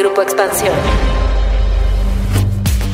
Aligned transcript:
Grupo 0.00 0.22
Expansión. 0.22 1.19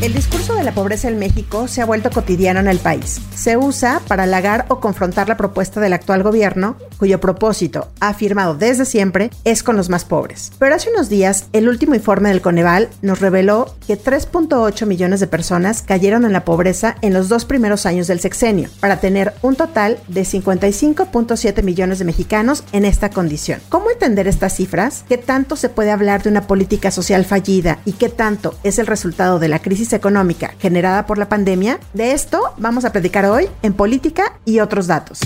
El 0.03 0.13
discurso 0.13 0.55
de 0.55 0.63
la 0.63 0.75
pobreza 0.75 1.09
en 1.09 1.19
México 1.19 1.69
se 1.69 1.81
ha 1.81 1.87
vuelto 1.87 2.11
cotidiano 2.11 2.61
en 2.61 2.69
el 2.69 2.79
país. 2.79 3.19
Se 3.35 3.57
usa 3.57 4.03
para 4.07 4.25
halagar 4.25 4.67
o 4.69 4.79
confrontar 4.79 5.27
la 5.27 5.39
propuesta 5.39 5.81
del 5.81 5.95
actual 5.95 6.23
gobierno, 6.23 6.77
cuyo 6.99 7.19
propósito, 7.19 7.89
ha 8.01 8.09
afirmado 8.09 8.55
desde 8.55 8.85
siempre, 8.85 9.31
es 9.45 9.63
con 9.63 9.75
los 9.75 9.89
más 9.89 10.05
pobres. 10.05 10.53
Pero 10.59 10.75
hace 10.75 10.91
unos 10.91 11.09
días, 11.09 11.47
el 11.55 11.67
último 11.67 11.95
informe 11.95 12.29
del 12.29 12.43
Coneval 12.43 12.91
nos 13.01 13.21
reveló 13.21 13.75
que 13.87 13.99
3.8 13.99 14.85
millones 14.85 15.21
de 15.21 15.29
personas 15.29 15.81
cayeron 15.81 16.27
en 16.27 16.35
la 16.35 16.45
pobreza 16.45 16.97
en 17.01 17.15
los 17.15 17.31
dos 17.31 17.47
primeros 17.47 17.87
años 17.87 18.07
del 18.07 18.21
sexenio, 18.21 18.69
para 18.81 19.01
tener 19.01 19.33
un 19.41 19.57
total 19.57 19.99
de 20.09 20.23
55.7 20.23 21.63
millones 21.63 21.99
de 21.99 22.05
mexicanos 22.05 22.65
en 22.73 22.85
esta 22.85 23.09
condición. 23.09 23.61
¿Cómo 23.71 23.91
entender 23.91 24.29
estas 24.29 24.57
cifras? 24.57 25.05
¿Qué 25.09 25.17
tanto 25.17 25.57
se 25.57 25.71
puede 25.71 25.91
hablar 25.91 26.23
de 26.23 26.29
una 26.29 26.47
política 26.47 26.91
social 26.91 27.25
fallida 27.25 27.79
y 27.87 27.93
qué 27.93 28.11
tanto 28.11 28.55
es 28.63 28.79
el 28.79 28.87
resultado 28.87 29.39
de 29.39 29.49
la 29.49 29.61
crisis 29.61 29.86
económica 29.93 30.55
generada 30.59 31.07
por 31.07 31.19
la 31.19 31.29
pandemia, 31.29 31.79
de 31.93 32.13
esto 32.13 32.41
vamos 32.59 32.85
a 32.85 32.93
platicar 32.93 33.27
hoy 33.27 33.49
en 33.63 33.75
Política 33.75 34.33
y 34.45 34.61
otros 34.61 34.87
datos. 34.87 35.21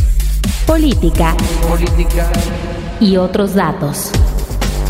Política. 0.66 1.34
Política. 1.68 2.30
Y 3.00 3.16
otros 3.16 3.54
datos. 3.54 4.10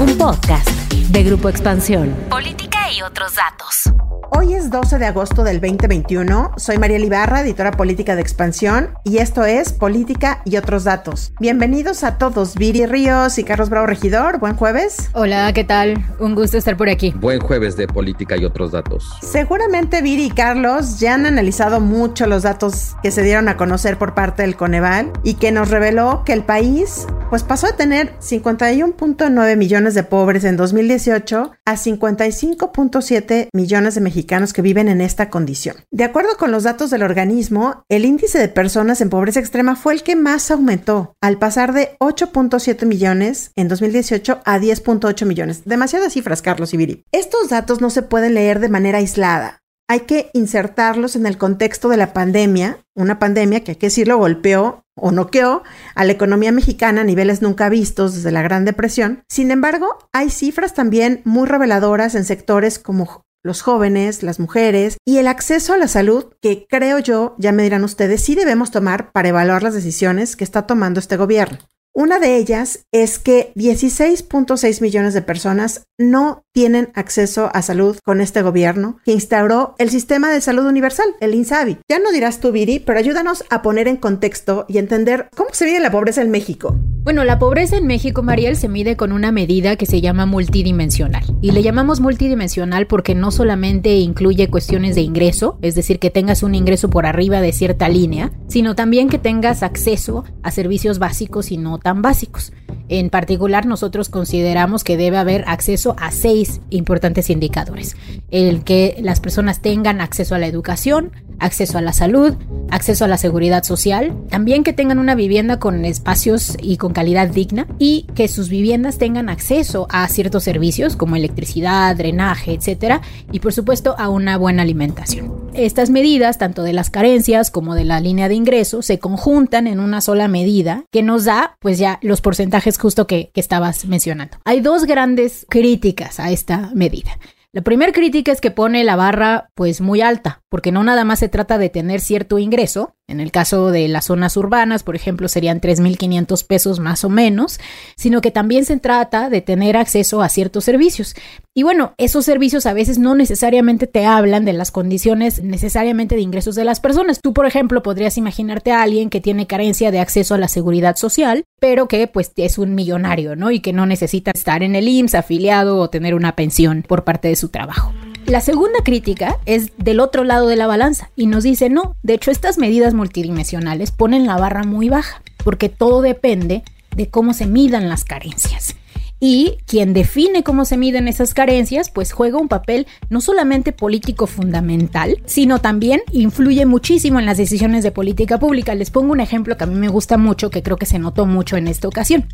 Un 0.00 0.16
podcast 0.18 0.68
de 0.90 1.22
Grupo 1.22 1.48
Expansión. 1.48 2.14
Política 2.28 2.90
y 2.96 3.02
otros 3.02 3.34
datos. 3.34 3.99
Hoy 4.28 4.54
es 4.54 4.70
12 4.70 4.98
de 4.98 5.06
agosto 5.06 5.42
del 5.42 5.60
2021. 5.60 6.52
Soy 6.56 6.78
María 6.78 6.98
Ibarra, 6.98 7.40
editora 7.40 7.72
política 7.72 8.14
de 8.14 8.20
Expansión, 8.20 8.90
y 9.02 9.18
esto 9.18 9.44
es 9.44 9.72
Política 9.72 10.42
y 10.44 10.56
otros 10.56 10.84
datos. 10.84 11.32
Bienvenidos 11.40 12.04
a 12.04 12.18
todos, 12.18 12.54
Viri 12.54 12.86
Ríos 12.86 13.38
y 13.38 13.44
Carlos 13.44 13.70
Bravo 13.70 13.86
Regidor. 13.86 14.38
Buen 14.38 14.56
jueves. 14.56 15.10
Hola, 15.14 15.52
¿qué 15.52 15.64
tal? 15.64 16.04
Un 16.18 16.34
gusto 16.34 16.58
estar 16.58 16.76
por 16.76 16.88
aquí. 16.88 17.12
Buen 17.16 17.40
jueves 17.40 17.76
de 17.76 17.86
Política 17.86 18.36
y 18.36 18.44
otros 18.44 18.72
datos. 18.72 19.08
Seguramente 19.22 20.02
Viri 20.02 20.26
y 20.26 20.30
Carlos 20.30 21.00
ya 21.00 21.14
han 21.14 21.26
analizado 21.26 21.80
mucho 21.80 22.26
los 22.26 22.42
datos 22.42 22.96
que 23.02 23.10
se 23.10 23.22
dieron 23.22 23.48
a 23.48 23.56
conocer 23.56 23.96
por 23.98 24.14
parte 24.14 24.42
del 24.42 24.56
Coneval 24.56 25.12
y 25.24 25.34
que 25.34 25.50
nos 25.50 25.70
reveló 25.70 26.22
que 26.24 26.34
el 26.34 26.44
país 26.44 27.06
pues 27.30 27.44
pasó 27.44 27.68
a 27.68 27.76
tener 27.76 28.12
51.9 28.18 29.56
millones 29.56 29.94
de 29.94 30.02
pobres 30.02 30.44
en 30.44 30.56
2018 30.56 31.52
a 31.64 31.74
55.7 31.74 33.48
millones 33.52 33.94
de 33.94 34.00
mexicanos 34.00 34.09
que 34.52 34.62
viven 34.62 34.88
en 34.88 35.00
esta 35.00 35.30
condición. 35.30 35.76
De 35.90 36.04
acuerdo 36.04 36.36
con 36.38 36.50
los 36.50 36.64
datos 36.64 36.90
del 36.90 37.02
organismo, 37.02 37.84
el 37.88 38.04
índice 38.04 38.38
de 38.38 38.48
personas 38.48 39.00
en 39.00 39.10
pobreza 39.10 39.40
extrema 39.40 39.76
fue 39.76 39.94
el 39.94 40.02
que 40.02 40.16
más 40.16 40.50
aumentó, 40.50 41.14
al 41.20 41.38
pasar 41.38 41.72
de 41.72 41.96
8.7 42.00 42.86
millones 42.86 43.52
en 43.56 43.68
2018 43.68 44.40
a 44.44 44.58
10.8 44.58 45.26
millones. 45.26 45.62
Demasiadas 45.64 46.12
cifras, 46.12 46.42
Carlos 46.42 46.74
Ibiri. 46.74 47.04
Estos 47.12 47.48
datos 47.48 47.80
no 47.80 47.90
se 47.90 48.02
pueden 48.02 48.34
leer 48.34 48.60
de 48.60 48.68
manera 48.68 48.98
aislada 48.98 49.60
hay 49.90 50.02
que 50.02 50.30
insertarlos 50.34 51.16
en 51.16 51.26
el 51.26 51.36
contexto 51.36 51.88
de 51.88 51.96
la 51.96 52.12
pandemia, 52.12 52.78
una 52.94 53.18
pandemia 53.18 53.64
que 53.64 53.72
hay 53.72 53.76
que 53.76 53.88
decirlo 53.88 54.18
golpeó 54.18 54.84
o 54.94 55.10
noqueó 55.10 55.64
a 55.96 56.04
la 56.04 56.12
economía 56.12 56.52
mexicana 56.52 57.00
a 57.00 57.04
niveles 57.04 57.42
nunca 57.42 57.68
vistos 57.68 58.14
desde 58.14 58.30
la 58.30 58.42
Gran 58.42 58.64
Depresión. 58.64 59.24
Sin 59.28 59.50
embargo, 59.50 59.98
hay 60.12 60.30
cifras 60.30 60.74
también 60.74 61.22
muy 61.24 61.48
reveladoras 61.48 62.14
en 62.14 62.24
sectores 62.24 62.78
como 62.78 63.24
los 63.42 63.62
jóvenes, 63.62 64.22
las 64.22 64.40
mujeres 64.40 64.96
y 65.04 65.18
el 65.18 65.28
acceso 65.28 65.72
a 65.72 65.78
la 65.78 65.88
salud 65.88 66.26
que 66.40 66.66
creo 66.68 66.98
yo, 66.98 67.34
ya 67.38 67.52
me 67.52 67.62
dirán 67.62 67.84
ustedes, 67.84 68.22
sí 68.22 68.34
debemos 68.34 68.70
tomar 68.70 69.12
para 69.12 69.28
evaluar 69.28 69.62
las 69.62 69.74
decisiones 69.74 70.36
que 70.36 70.44
está 70.44 70.66
tomando 70.66 71.00
este 71.00 71.16
gobierno. 71.16 71.58
Una 71.92 72.20
de 72.20 72.36
ellas 72.36 72.86
es 72.92 73.18
que 73.18 73.52
16.6 73.56 74.80
millones 74.80 75.12
de 75.12 75.22
personas 75.22 75.82
no 75.98 76.44
tienen 76.52 76.92
acceso 76.94 77.50
a 77.52 77.62
salud 77.62 77.98
con 78.04 78.20
este 78.20 78.42
gobierno 78.42 78.98
que 79.04 79.12
instauró 79.12 79.74
el 79.78 79.90
sistema 79.90 80.30
de 80.30 80.40
salud 80.40 80.66
universal, 80.66 81.08
el 81.18 81.34
INSABI. 81.34 81.78
Ya 81.88 81.98
no 81.98 82.12
dirás 82.12 82.38
tú, 82.38 82.52
Viri, 82.52 82.78
pero 82.78 83.00
ayúdanos 83.00 83.44
a 83.50 83.62
poner 83.62 83.88
en 83.88 83.96
contexto 83.96 84.66
y 84.68 84.78
entender 84.78 85.28
cómo 85.34 85.50
se 85.52 85.64
mide 85.64 85.80
la 85.80 85.90
pobreza 85.90 86.22
en 86.22 86.30
México. 86.30 86.76
Bueno, 87.02 87.24
la 87.24 87.38
pobreza 87.38 87.78
en 87.78 87.86
México, 87.86 88.22
Mariel, 88.22 88.56
se 88.56 88.68
mide 88.68 88.94
con 88.94 89.12
una 89.12 89.32
medida 89.32 89.76
que 89.76 89.86
se 89.86 90.02
llama 90.02 90.26
multidimensional. 90.26 91.24
Y 91.40 91.52
le 91.52 91.62
llamamos 91.62 91.98
multidimensional 92.00 92.86
porque 92.86 93.14
no 93.14 93.30
solamente 93.30 93.96
incluye 93.96 94.50
cuestiones 94.50 94.96
de 94.96 95.00
ingreso, 95.00 95.58
es 95.62 95.74
decir, 95.74 95.98
que 95.98 96.10
tengas 96.10 96.42
un 96.42 96.54
ingreso 96.54 96.90
por 96.90 97.06
arriba 97.06 97.40
de 97.40 97.52
cierta 97.52 97.88
línea, 97.88 98.32
sino 98.48 98.74
también 98.74 99.08
que 99.08 99.18
tengas 99.18 99.62
acceso 99.62 100.24
a 100.42 100.50
servicios 100.50 100.98
básicos 100.98 101.50
y 101.52 101.56
no 101.56 101.78
tan 101.78 102.02
básicos. 102.02 102.52
En 102.90 103.08
particular, 103.08 103.64
nosotros 103.64 104.10
consideramos 104.10 104.84
que 104.84 104.98
debe 104.98 105.16
haber 105.16 105.44
acceso 105.46 105.96
a 105.98 106.10
seis 106.10 106.60
importantes 106.68 107.30
indicadores. 107.30 107.96
El 108.30 108.62
que 108.62 108.98
las 109.00 109.20
personas 109.20 109.62
tengan 109.62 110.02
acceso 110.02 110.34
a 110.34 110.38
la 110.38 110.48
educación, 110.48 111.12
acceso 111.40 111.78
a 111.78 111.80
la 111.80 111.92
salud, 111.92 112.34
acceso 112.70 113.04
a 113.04 113.08
la 113.08 113.18
seguridad 113.18 113.64
social, 113.64 114.14
también 114.28 114.62
que 114.62 114.72
tengan 114.72 114.98
una 114.98 115.14
vivienda 115.14 115.58
con 115.58 115.84
espacios 115.84 116.56
y 116.60 116.76
con 116.76 116.92
calidad 116.92 117.28
digna 117.28 117.66
y 117.78 118.06
que 118.14 118.28
sus 118.28 118.48
viviendas 118.48 118.98
tengan 118.98 119.28
acceso 119.28 119.86
a 119.90 120.06
ciertos 120.08 120.44
servicios 120.44 120.96
como 120.96 121.16
electricidad, 121.16 121.96
drenaje, 121.96 122.52
etcétera, 122.52 123.00
y 123.32 123.40
por 123.40 123.52
supuesto 123.52 123.94
a 123.98 124.08
una 124.08 124.36
buena 124.36 124.62
alimentación. 124.62 125.50
Estas 125.54 125.90
medidas, 125.90 126.38
tanto 126.38 126.62
de 126.62 126.72
las 126.72 126.90
carencias 126.90 127.50
como 127.50 127.74
de 127.74 127.84
la 127.84 128.00
línea 128.00 128.28
de 128.28 128.34
ingreso, 128.34 128.82
se 128.82 128.98
conjuntan 128.98 129.66
en 129.66 129.80
una 129.80 130.00
sola 130.00 130.28
medida 130.28 130.84
que 130.92 131.02
nos 131.02 131.24
da, 131.24 131.56
pues 131.60 131.78
ya, 131.78 131.98
los 132.02 132.20
porcentajes 132.20 132.78
justo 132.78 133.06
que, 133.06 133.30
que 133.34 133.40
estabas 133.40 133.84
mencionando. 133.86 134.38
Hay 134.44 134.60
dos 134.60 134.84
grandes 134.84 135.46
críticas 135.48 136.20
a 136.20 136.30
esta 136.30 136.70
medida. 136.74 137.18
La 137.52 137.62
primera 137.62 137.90
crítica 137.90 138.30
es 138.30 138.40
que 138.40 138.52
pone 138.52 138.84
la 138.84 138.94
barra 138.94 139.50
pues 139.54 139.80
muy 139.80 140.02
alta, 140.02 140.44
porque 140.48 140.70
no 140.70 140.84
nada 140.84 141.04
más 141.04 141.18
se 141.18 141.28
trata 141.28 141.58
de 141.58 141.68
tener 141.68 141.98
cierto 141.98 142.38
ingreso, 142.38 142.94
en 143.10 143.20
el 143.20 143.32
caso 143.32 143.70
de 143.70 143.88
las 143.88 144.06
zonas 144.06 144.36
urbanas, 144.36 144.82
por 144.82 144.96
ejemplo, 144.96 145.28
serían 145.28 145.60
3.500 145.60 146.46
pesos 146.46 146.78
más 146.78 147.04
o 147.04 147.08
menos, 147.08 147.58
sino 147.96 148.20
que 148.20 148.30
también 148.30 148.64
se 148.64 148.78
trata 148.78 149.28
de 149.28 149.40
tener 149.40 149.76
acceso 149.76 150.22
a 150.22 150.28
ciertos 150.28 150.64
servicios. 150.64 151.14
Y 151.52 151.64
bueno, 151.64 151.94
esos 151.98 152.24
servicios 152.24 152.66
a 152.66 152.72
veces 152.72 152.98
no 152.98 153.14
necesariamente 153.14 153.86
te 153.86 154.06
hablan 154.06 154.44
de 154.44 154.52
las 154.52 154.70
condiciones 154.70 155.42
necesariamente 155.42 156.14
de 156.14 156.20
ingresos 156.20 156.54
de 156.54 156.64
las 156.64 156.80
personas. 156.80 157.20
Tú, 157.20 157.34
por 157.34 157.46
ejemplo, 157.46 157.82
podrías 157.82 158.16
imaginarte 158.16 158.70
a 158.70 158.82
alguien 158.82 159.10
que 159.10 159.20
tiene 159.20 159.48
carencia 159.48 159.90
de 159.90 159.98
acceso 159.98 160.34
a 160.34 160.38
la 160.38 160.48
seguridad 160.48 160.96
social, 160.96 161.44
pero 161.58 161.88
que 161.88 162.06
pues 162.06 162.32
es 162.36 162.58
un 162.58 162.74
millonario, 162.74 163.34
¿no? 163.34 163.50
Y 163.50 163.60
que 163.60 163.72
no 163.72 163.86
necesita 163.86 164.30
estar 164.30 164.62
en 164.62 164.76
el 164.76 164.88
IMSS 164.88 165.16
afiliado 165.16 165.78
o 165.78 165.90
tener 165.90 166.14
una 166.14 166.36
pensión 166.36 166.84
por 166.86 167.04
parte 167.04 167.28
de 167.28 167.36
su 167.36 167.48
trabajo. 167.48 167.92
La 168.30 168.40
segunda 168.40 168.84
crítica 168.84 169.40
es 169.44 169.72
del 169.76 169.98
otro 169.98 170.22
lado 170.22 170.46
de 170.46 170.54
la 170.54 170.68
balanza 170.68 171.10
y 171.16 171.26
nos 171.26 171.42
dice, 171.42 171.68
no, 171.68 171.96
de 172.04 172.14
hecho 172.14 172.30
estas 172.30 172.58
medidas 172.58 172.94
multidimensionales 172.94 173.90
ponen 173.90 174.24
la 174.24 174.36
barra 174.36 174.62
muy 174.62 174.88
baja, 174.88 175.20
porque 175.42 175.68
todo 175.68 176.00
depende 176.00 176.62
de 176.94 177.08
cómo 177.08 177.34
se 177.34 177.46
midan 177.46 177.88
las 177.88 178.04
carencias 178.04 178.76
y 179.20 179.58
quien 179.66 179.92
define 179.92 180.42
cómo 180.42 180.64
se 180.64 180.78
miden 180.78 181.06
esas 181.06 181.34
carencias, 181.34 181.90
pues 181.90 182.12
juega 182.12 182.38
un 182.38 182.48
papel 182.48 182.86
no 183.10 183.20
solamente 183.20 183.72
político 183.72 184.26
fundamental, 184.26 185.22
sino 185.26 185.60
también 185.60 186.00
influye 186.10 186.64
muchísimo 186.64 187.18
en 187.18 187.26
las 187.26 187.36
decisiones 187.36 187.84
de 187.84 187.92
política 187.92 188.38
pública. 188.38 188.74
Les 188.74 188.90
pongo 188.90 189.12
un 189.12 189.20
ejemplo 189.20 189.56
que 189.56 189.64
a 189.64 189.66
mí 189.66 189.74
me 189.74 189.88
gusta 189.88 190.16
mucho, 190.16 190.50
que 190.50 190.62
creo 190.62 190.78
que 190.78 190.86
se 190.86 190.98
notó 190.98 191.26
mucho 191.26 191.58
en 191.58 191.68
esta 191.68 191.86
ocasión. 191.86 192.26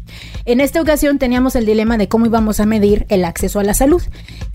En 0.44 0.60
esta 0.60 0.80
ocasión 0.80 1.18
teníamos 1.18 1.56
el 1.56 1.66
dilema 1.66 1.98
de 1.98 2.08
cómo 2.08 2.26
íbamos 2.26 2.60
a 2.60 2.66
medir 2.66 3.04
el 3.08 3.24
acceso 3.24 3.58
a 3.58 3.64
la 3.64 3.74
salud. 3.74 4.02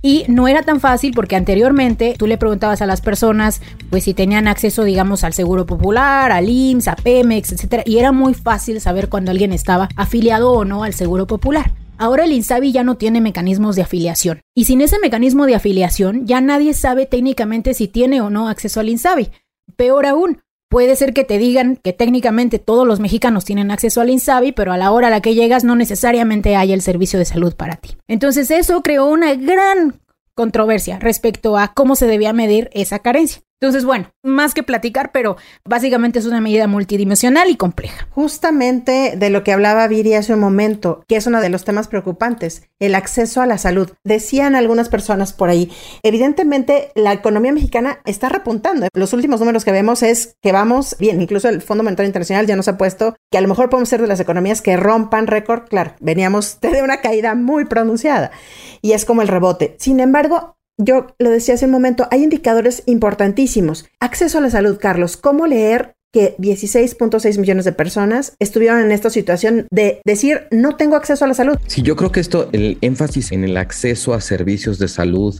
Y 0.01 0.23
no 0.29 0.47
era 0.47 0.63
tan 0.63 0.79
fácil 0.79 1.13
porque 1.13 1.35
anteriormente 1.35 2.15
tú 2.17 2.27
le 2.27 2.37
preguntabas 2.37 2.81
a 2.81 2.85
las 2.85 3.01
personas, 3.01 3.61
pues 3.89 4.05
si 4.05 4.13
tenían 4.13 4.47
acceso, 4.47 4.83
digamos, 4.85 5.25
al 5.25 5.33
Seguro 5.33 5.65
Popular, 5.65 6.31
al 6.31 6.49
IMSS, 6.49 6.87
a 6.87 6.95
Pemex, 6.95 7.51
etcétera, 7.51 7.83
y 7.85 7.97
era 7.97 8.11
muy 8.11 8.33
fácil 8.33 8.79
saber 8.79 9.09
cuando 9.09 9.31
alguien 9.31 9.51
estaba 9.51 9.89
afiliado 9.97 10.51
o 10.53 10.63
no 10.65 10.83
al 10.83 10.93
Seguro 10.93 11.27
Popular. 11.27 11.71
Ahora 12.01 12.23
el 12.23 12.31
INSABI 12.31 12.71
ya 12.71 12.83
no 12.83 12.97
tiene 12.97 13.21
mecanismos 13.21 13.75
de 13.75 13.83
afiliación. 13.83 14.41
Y 14.55 14.65
sin 14.65 14.81
ese 14.81 14.97
mecanismo 14.97 15.45
de 15.45 15.53
afiliación, 15.53 16.25
ya 16.25 16.41
nadie 16.41 16.73
sabe 16.73 17.05
técnicamente 17.05 17.75
si 17.75 17.87
tiene 17.87 18.21
o 18.21 18.31
no 18.31 18.49
acceso 18.49 18.79
al 18.79 18.89
INSABI. 18.89 19.29
Peor 19.75 20.07
aún, 20.07 20.41
puede 20.67 20.95
ser 20.95 21.13
que 21.13 21.25
te 21.25 21.37
digan 21.37 21.75
que 21.75 21.93
técnicamente 21.93 22.57
todos 22.57 22.87
los 22.87 22.99
mexicanos 22.99 23.45
tienen 23.45 23.69
acceso 23.69 24.01
al 24.01 24.09
INSABI, 24.09 24.51
pero 24.53 24.73
a 24.73 24.79
la 24.79 24.89
hora 24.89 25.09
a 25.09 25.11
la 25.11 25.21
que 25.21 25.35
llegas 25.35 25.63
no 25.63 25.75
necesariamente 25.75 26.55
hay 26.55 26.73
el 26.73 26.81
servicio 26.81 27.19
de 27.19 27.25
salud 27.25 27.53
para 27.53 27.75
ti. 27.75 27.95
Entonces 28.07 28.49
eso 28.49 28.81
creó 28.81 29.05
una 29.05 29.35
gran 29.35 30.01
controversia 30.33 30.97
respecto 30.97 31.55
a 31.55 31.71
cómo 31.75 31.95
se 31.95 32.07
debía 32.07 32.33
medir 32.33 32.71
esa 32.73 32.97
carencia. 32.97 33.43
Entonces, 33.61 33.85
bueno, 33.85 34.09
más 34.23 34.55
que 34.55 34.63
platicar, 34.63 35.11
pero 35.11 35.37
básicamente 35.63 36.17
es 36.17 36.25
una 36.25 36.41
medida 36.41 36.65
multidimensional 36.65 37.47
y 37.51 37.57
compleja. 37.57 38.07
Justamente 38.09 39.13
de 39.15 39.29
lo 39.29 39.43
que 39.43 39.51
hablaba 39.51 39.87
Viri 39.87 40.15
hace 40.15 40.33
un 40.33 40.39
momento, 40.39 41.03
que 41.07 41.15
es 41.15 41.27
uno 41.27 41.39
de 41.41 41.49
los 41.49 41.63
temas 41.63 41.87
preocupantes, 41.87 42.63
el 42.79 42.95
acceso 42.95 43.39
a 43.39 43.45
la 43.45 43.59
salud. 43.59 43.91
Decían 44.03 44.55
algunas 44.55 44.89
personas 44.89 45.31
por 45.31 45.49
ahí, 45.49 45.71
evidentemente 46.01 46.91
la 46.95 47.13
economía 47.13 47.51
mexicana 47.51 47.99
está 48.05 48.29
repuntando. 48.29 48.87
Los 48.95 49.13
últimos 49.13 49.39
números 49.39 49.63
que 49.63 49.71
vemos 49.71 50.01
es 50.01 50.37
que 50.41 50.51
vamos 50.51 50.95
bien, 50.97 51.21
incluso 51.21 51.47
el 51.47 51.61
Fondo 51.61 51.83
Monetario 51.83 52.07
Internacional 52.07 52.47
ya 52.47 52.55
nos 52.55 52.67
ha 52.67 52.79
puesto 52.79 53.15
que 53.29 53.37
a 53.37 53.41
lo 53.41 53.47
mejor 53.47 53.69
podemos 53.69 53.89
ser 53.89 54.01
de 54.01 54.07
las 54.07 54.19
economías 54.19 54.63
que 54.63 54.75
rompan 54.75 55.27
récord. 55.27 55.67
Claro, 55.69 55.93
veníamos 55.99 56.59
de 56.61 56.81
una 56.81 57.01
caída 57.01 57.35
muy 57.35 57.65
pronunciada. 57.65 58.31
y 58.81 58.93
es 58.93 59.05
como 59.05 59.21
el 59.21 59.27
rebote. 59.27 59.75
Sin 59.77 59.99
embargo, 59.99 60.55
yo 60.83 61.07
lo 61.19 61.29
decía 61.29 61.55
hace 61.55 61.65
un 61.65 61.71
momento, 61.71 62.07
hay 62.11 62.23
indicadores 62.23 62.83
importantísimos. 62.85 63.85
Acceso 63.99 64.37
a 64.37 64.41
la 64.41 64.49
salud, 64.49 64.77
Carlos. 64.79 65.17
¿Cómo 65.17 65.47
leer 65.47 65.95
que 66.11 66.35
16.6 66.37 67.39
millones 67.39 67.65
de 67.65 67.71
personas 67.71 68.35
estuvieron 68.39 68.81
en 68.81 68.91
esta 68.91 69.09
situación 69.09 69.67
de 69.71 70.01
decir 70.03 70.47
no 70.51 70.75
tengo 70.75 70.97
acceso 70.97 71.23
a 71.23 71.27
la 71.27 71.33
salud. 71.33 71.57
Sí, 71.67 71.83
yo 71.83 71.95
creo 71.95 72.11
que 72.11 72.19
esto, 72.19 72.49
el 72.51 72.77
énfasis 72.81 73.31
en 73.31 73.45
el 73.45 73.55
acceso 73.55 74.13
a 74.13 74.19
servicios 74.19 74.77
de 74.77 74.89
salud 74.89 75.39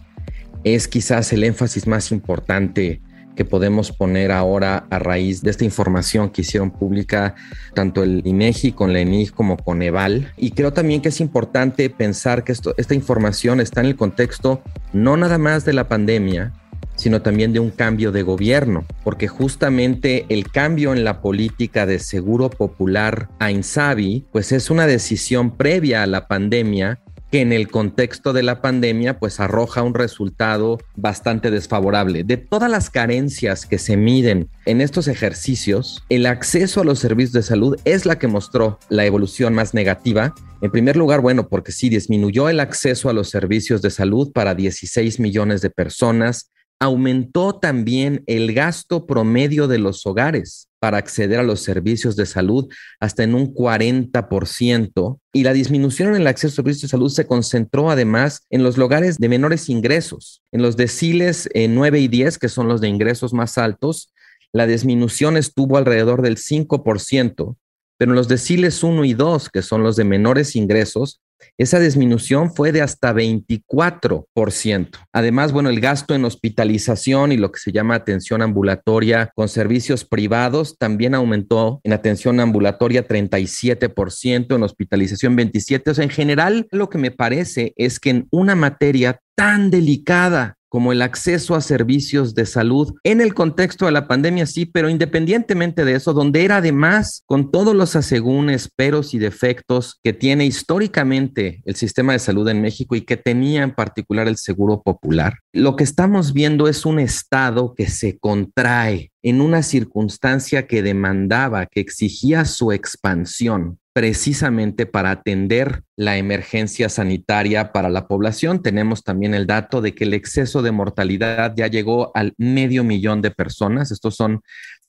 es 0.63 0.87
quizás 0.87 1.33
el 1.33 1.43
énfasis 1.43 1.87
más 1.87 2.11
importante 2.11 3.01
que 3.41 3.45
podemos 3.45 3.91
poner 3.91 4.31
ahora 4.31 4.85
a 4.91 4.99
raíz 4.99 5.41
de 5.41 5.49
esta 5.49 5.65
información 5.65 6.29
que 6.29 6.41
hicieron 6.41 6.69
pública 6.69 7.33
tanto 7.73 8.03
el 8.03 8.21
INEGI 8.23 8.73
con 8.73 8.93
la 8.93 8.99
ENIG 8.99 9.31
como 9.33 9.57
con 9.57 9.81
EVAL. 9.81 10.31
Y 10.37 10.51
creo 10.51 10.73
también 10.73 11.01
que 11.01 11.09
es 11.09 11.19
importante 11.19 11.89
pensar 11.89 12.43
que 12.43 12.51
esto, 12.51 12.75
esta 12.77 12.93
información 12.93 13.59
está 13.59 13.79
en 13.79 13.87
el 13.87 13.95
contexto 13.95 14.61
no 14.93 15.17
nada 15.17 15.39
más 15.39 15.65
de 15.65 15.73
la 15.73 15.87
pandemia, 15.87 16.53
sino 16.95 17.23
también 17.23 17.51
de 17.51 17.59
un 17.59 17.71
cambio 17.71 18.11
de 18.11 18.21
gobierno, 18.21 18.85
porque 19.03 19.27
justamente 19.27 20.27
el 20.29 20.51
cambio 20.51 20.93
en 20.93 21.03
la 21.03 21.19
política 21.19 21.87
de 21.87 21.97
seguro 21.97 22.51
popular 22.51 23.27
a 23.39 23.49
Insabi, 23.49 24.27
pues 24.31 24.51
es 24.51 24.69
una 24.69 24.85
decisión 24.85 25.57
previa 25.57 26.03
a 26.03 26.05
la 26.05 26.27
pandemia 26.27 26.99
que 27.31 27.41
en 27.41 27.53
el 27.53 27.69
contexto 27.69 28.33
de 28.33 28.43
la 28.43 28.61
pandemia 28.61 29.17
pues 29.17 29.39
arroja 29.39 29.81
un 29.83 29.93
resultado 29.93 30.79
bastante 30.95 31.49
desfavorable. 31.49 32.23
De 32.23 32.37
todas 32.37 32.69
las 32.69 32.89
carencias 32.89 33.65
que 33.65 33.77
se 33.77 33.95
miden 33.95 34.49
en 34.65 34.81
estos 34.81 35.07
ejercicios, 35.07 36.03
el 36.09 36.25
acceso 36.25 36.81
a 36.81 36.83
los 36.83 36.99
servicios 36.99 37.31
de 37.33 37.43
salud 37.43 37.77
es 37.85 38.05
la 38.05 38.19
que 38.19 38.27
mostró 38.27 38.79
la 38.89 39.05
evolución 39.05 39.53
más 39.53 39.73
negativa. 39.73 40.35
En 40.61 40.71
primer 40.71 40.97
lugar, 40.97 41.21
bueno, 41.21 41.47
porque 41.47 41.71
sí 41.71 41.89
disminuyó 41.89 42.49
el 42.49 42.59
acceso 42.59 43.09
a 43.09 43.13
los 43.13 43.29
servicios 43.29 43.81
de 43.81 43.89
salud 43.89 44.31
para 44.33 44.53
16 44.53 45.19
millones 45.19 45.61
de 45.61 45.69
personas, 45.69 46.51
aumentó 46.81 47.53
también 47.59 48.23
el 48.25 48.53
gasto 48.53 49.05
promedio 49.05 49.67
de 49.67 49.77
los 49.77 50.03
hogares 50.07 50.67
para 50.79 50.97
acceder 50.97 51.39
a 51.39 51.43
los 51.43 51.61
servicios 51.61 52.15
de 52.15 52.25
salud 52.25 52.69
hasta 52.99 53.21
en 53.21 53.35
un 53.35 53.53
40% 53.53 55.19
y 55.31 55.43
la 55.43 55.53
disminución 55.53 56.09
en 56.09 56.21
el 56.21 56.25
acceso 56.25 56.53
a 56.53 56.55
servicios 56.55 56.81
de 56.81 56.87
salud 56.87 57.09
se 57.09 57.27
concentró 57.27 57.91
además 57.91 58.47
en 58.49 58.63
los 58.63 58.79
lugares 58.79 59.19
de 59.19 59.29
menores 59.29 59.69
ingresos. 59.69 60.41
En 60.51 60.63
los 60.63 60.75
deciles 60.75 61.47
9 61.53 61.99
eh, 61.99 62.01
y 62.01 62.07
10, 62.07 62.39
que 62.39 62.49
son 62.49 62.67
los 62.67 62.81
de 62.81 62.87
ingresos 62.87 63.31
más 63.31 63.59
altos, 63.59 64.11
la 64.51 64.65
disminución 64.65 65.37
estuvo 65.37 65.77
alrededor 65.77 66.23
del 66.23 66.37
5%, 66.37 67.57
pero 67.99 68.11
en 68.11 68.15
los 68.15 68.27
deciles 68.27 68.83
1 68.83 69.05
y 69.05 69.13
2, 69.13 69.49
que 69.51 69.61
son 69.61 69.83
los 69.83 69.97
de 69.97 70.03
menores 70.03 70.55
ingresos, 70.55 71.21
esa 71.57 71.79
disminución 71.79 72.53
fue 72.53 72.71
de 72.71 72.81
hasta 72.81 73.13
24%. 73.13 74.89
Además, 75.13 75.51
bueno, 75.51 75.69
el 75.69 75.79
gasto 75.79 76.15
en 76.15 76.25
hospitalización 76.25 77.31
y 77.31 77.37
lo 77.37 77.51
que 77.51 77.59
se 77.59 77.71
llama 77.71 77.95
atención 77.95 78.41
ambulatoria 78.41 79.31
con 79.35 79.49
servicios 79.49 80.05
privados 80.05 80.77
también 80.77 81.15
aumentó 81.15 81.81
en 81.83 81.93
atención 81.93 82.39
ambulatoria 82.39 83.07
37%, 83.07 84.55
en 84.55 84.63
hospitalización 84.63 85.37
27%. 85.37 85.91
O 85.91 85.93
sea, 85.93 86.03
en 86.03 86.09
general, 86.09 86.67
lo 86.71 86.89
que 86.89 86.97
me 86.97 87.11
parece 87.11 87.73
es 87.75 87.99
que 87.99 88.11
en 88.11 88.27
una 88.31 88.55
materia 88.55 89.19
tan 89.35 89.71
delicada 89.71 90.57
como 90.71 90.93
el 90.93 91.01
acceso 91.01 91.53
a 91.53 91.59
servicios 91.59 92.33
de 92.33 92.45
salud 92.45 92.95
en 93.03 93.19
el 93.19 93.33
contexto 93.33 93.85
de 93.85 93.91
la 93.91 94.07
pandemia, 94.07 94.45
sí, 94.45 94.65
pero 94.65 94.87
independientemente 94.89 95.83
de 95.83 95.95
eso, 95.95 96.13
donde 96.13 96.45
era 96.45 96.57
además 96.57 97.23
con 97.25 97.51
todos 97.51 97.75
los 97.75 97.97
asegúnes, 97.97 98.69
peros 98.73 99.13
y 99.13 99.19
defectos 99.19 99.99
que 100.01 100.13
tiene 100.13 100.45
históricamente 100.45 101.61
el 101.65 101.75
sistema 101.75 102.13
de 102.13 102.19
salud 102.19 102.47
en 102.47 102.61
México 102.61 102.95
y 102.95 103.01
que 103.01 103.17
tenía 103.17 103.63
en 103.63 103.75
particular 103.75 104.29
el 104.29 104.37
Seguro 104.37 104.81
Popular, 104.81 105.39
lo 105.51 105.75
que 105.75 105.83
estamos 105.83 106.31
viendo 106.31 106.69
es 106.69 106.85
un 106.85 106.99
Estado 106.99 107.73
que 107.75 107.87
se 107.87 108.17
contrae 108.17 109.10
en 109.23 109.41
una 109.41 109.63
circunstancia 109.63 110.67
que 110.67 110.81
demandaba, 110.81 111.65
que 111.65 111.79
exigía 111.79 112.45
su 112.45 112.71
expansión 112.71 113.79
precisamente 113.93 114.85
para 114.85 115.11
atender 115.11 115.83
la 115.97 116.17
emergencia 116.17 116.87
sanitaria 116.87 117.73
para 117.73 117.89
la 117.89 118.07
población. 118.07 118.61
Tenemos 118.61 119.03
también 119.03 119.33
el 119.33 119.47
dato 119.47 119.81
de 119.81 119.93
que 119.93 120.05
el 120.05 120.13
exceso 120.13 120.61
de 120.61 120.71
mortalidad 120.71 121.53
ya 121.55 121.67
llegó 121.67 122.11
al 122.15 122.33
medio 122.37 122.83
millón 122.83 123.21
de 123.21 123.31
personas. 123.31 123.91
Estos 123.91 124.15
son 124.15 124.41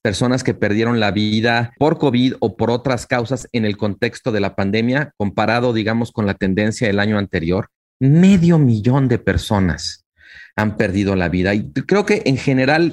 personas 0.02 0.44
que 0.44 0.54
perdieron 0.54 1.00
la 1.00 1.10
vida 1.10 1.72
por 1.78 1.98
COVID 1.98 2.34
o 2.40 2.56
por 2.56 2.70
otras 2.70 3.06
causas 3.06 3.48
en 3.52 3.64
el 3.64 3.76
contexto 3.76 4.30
de 4.30 4.40
la 4.40 4.54
pandemia, 4.54 5.12
comparado, 5.16 5.72
digamos, 5.72 6.12
con 6.12 6.26
la 6.26 6.34
tendencia 6.34 6.86
del 6.86 7.00
año 7.00 7.18
anterior. 7.18 7.68
Medio 7.98 8.58
millón 8.58 9.08
de 9.08 9.18
personas 9.18 10.04
han 10.56 10.76
perdido 10.76 11.16
la 11.16 11.28
vida. 11.28 11.54
Y 11.54 11.72
creo 11.72 12.04
que 12.04 12.22
en 12.24 12.36
general 12.36 12.92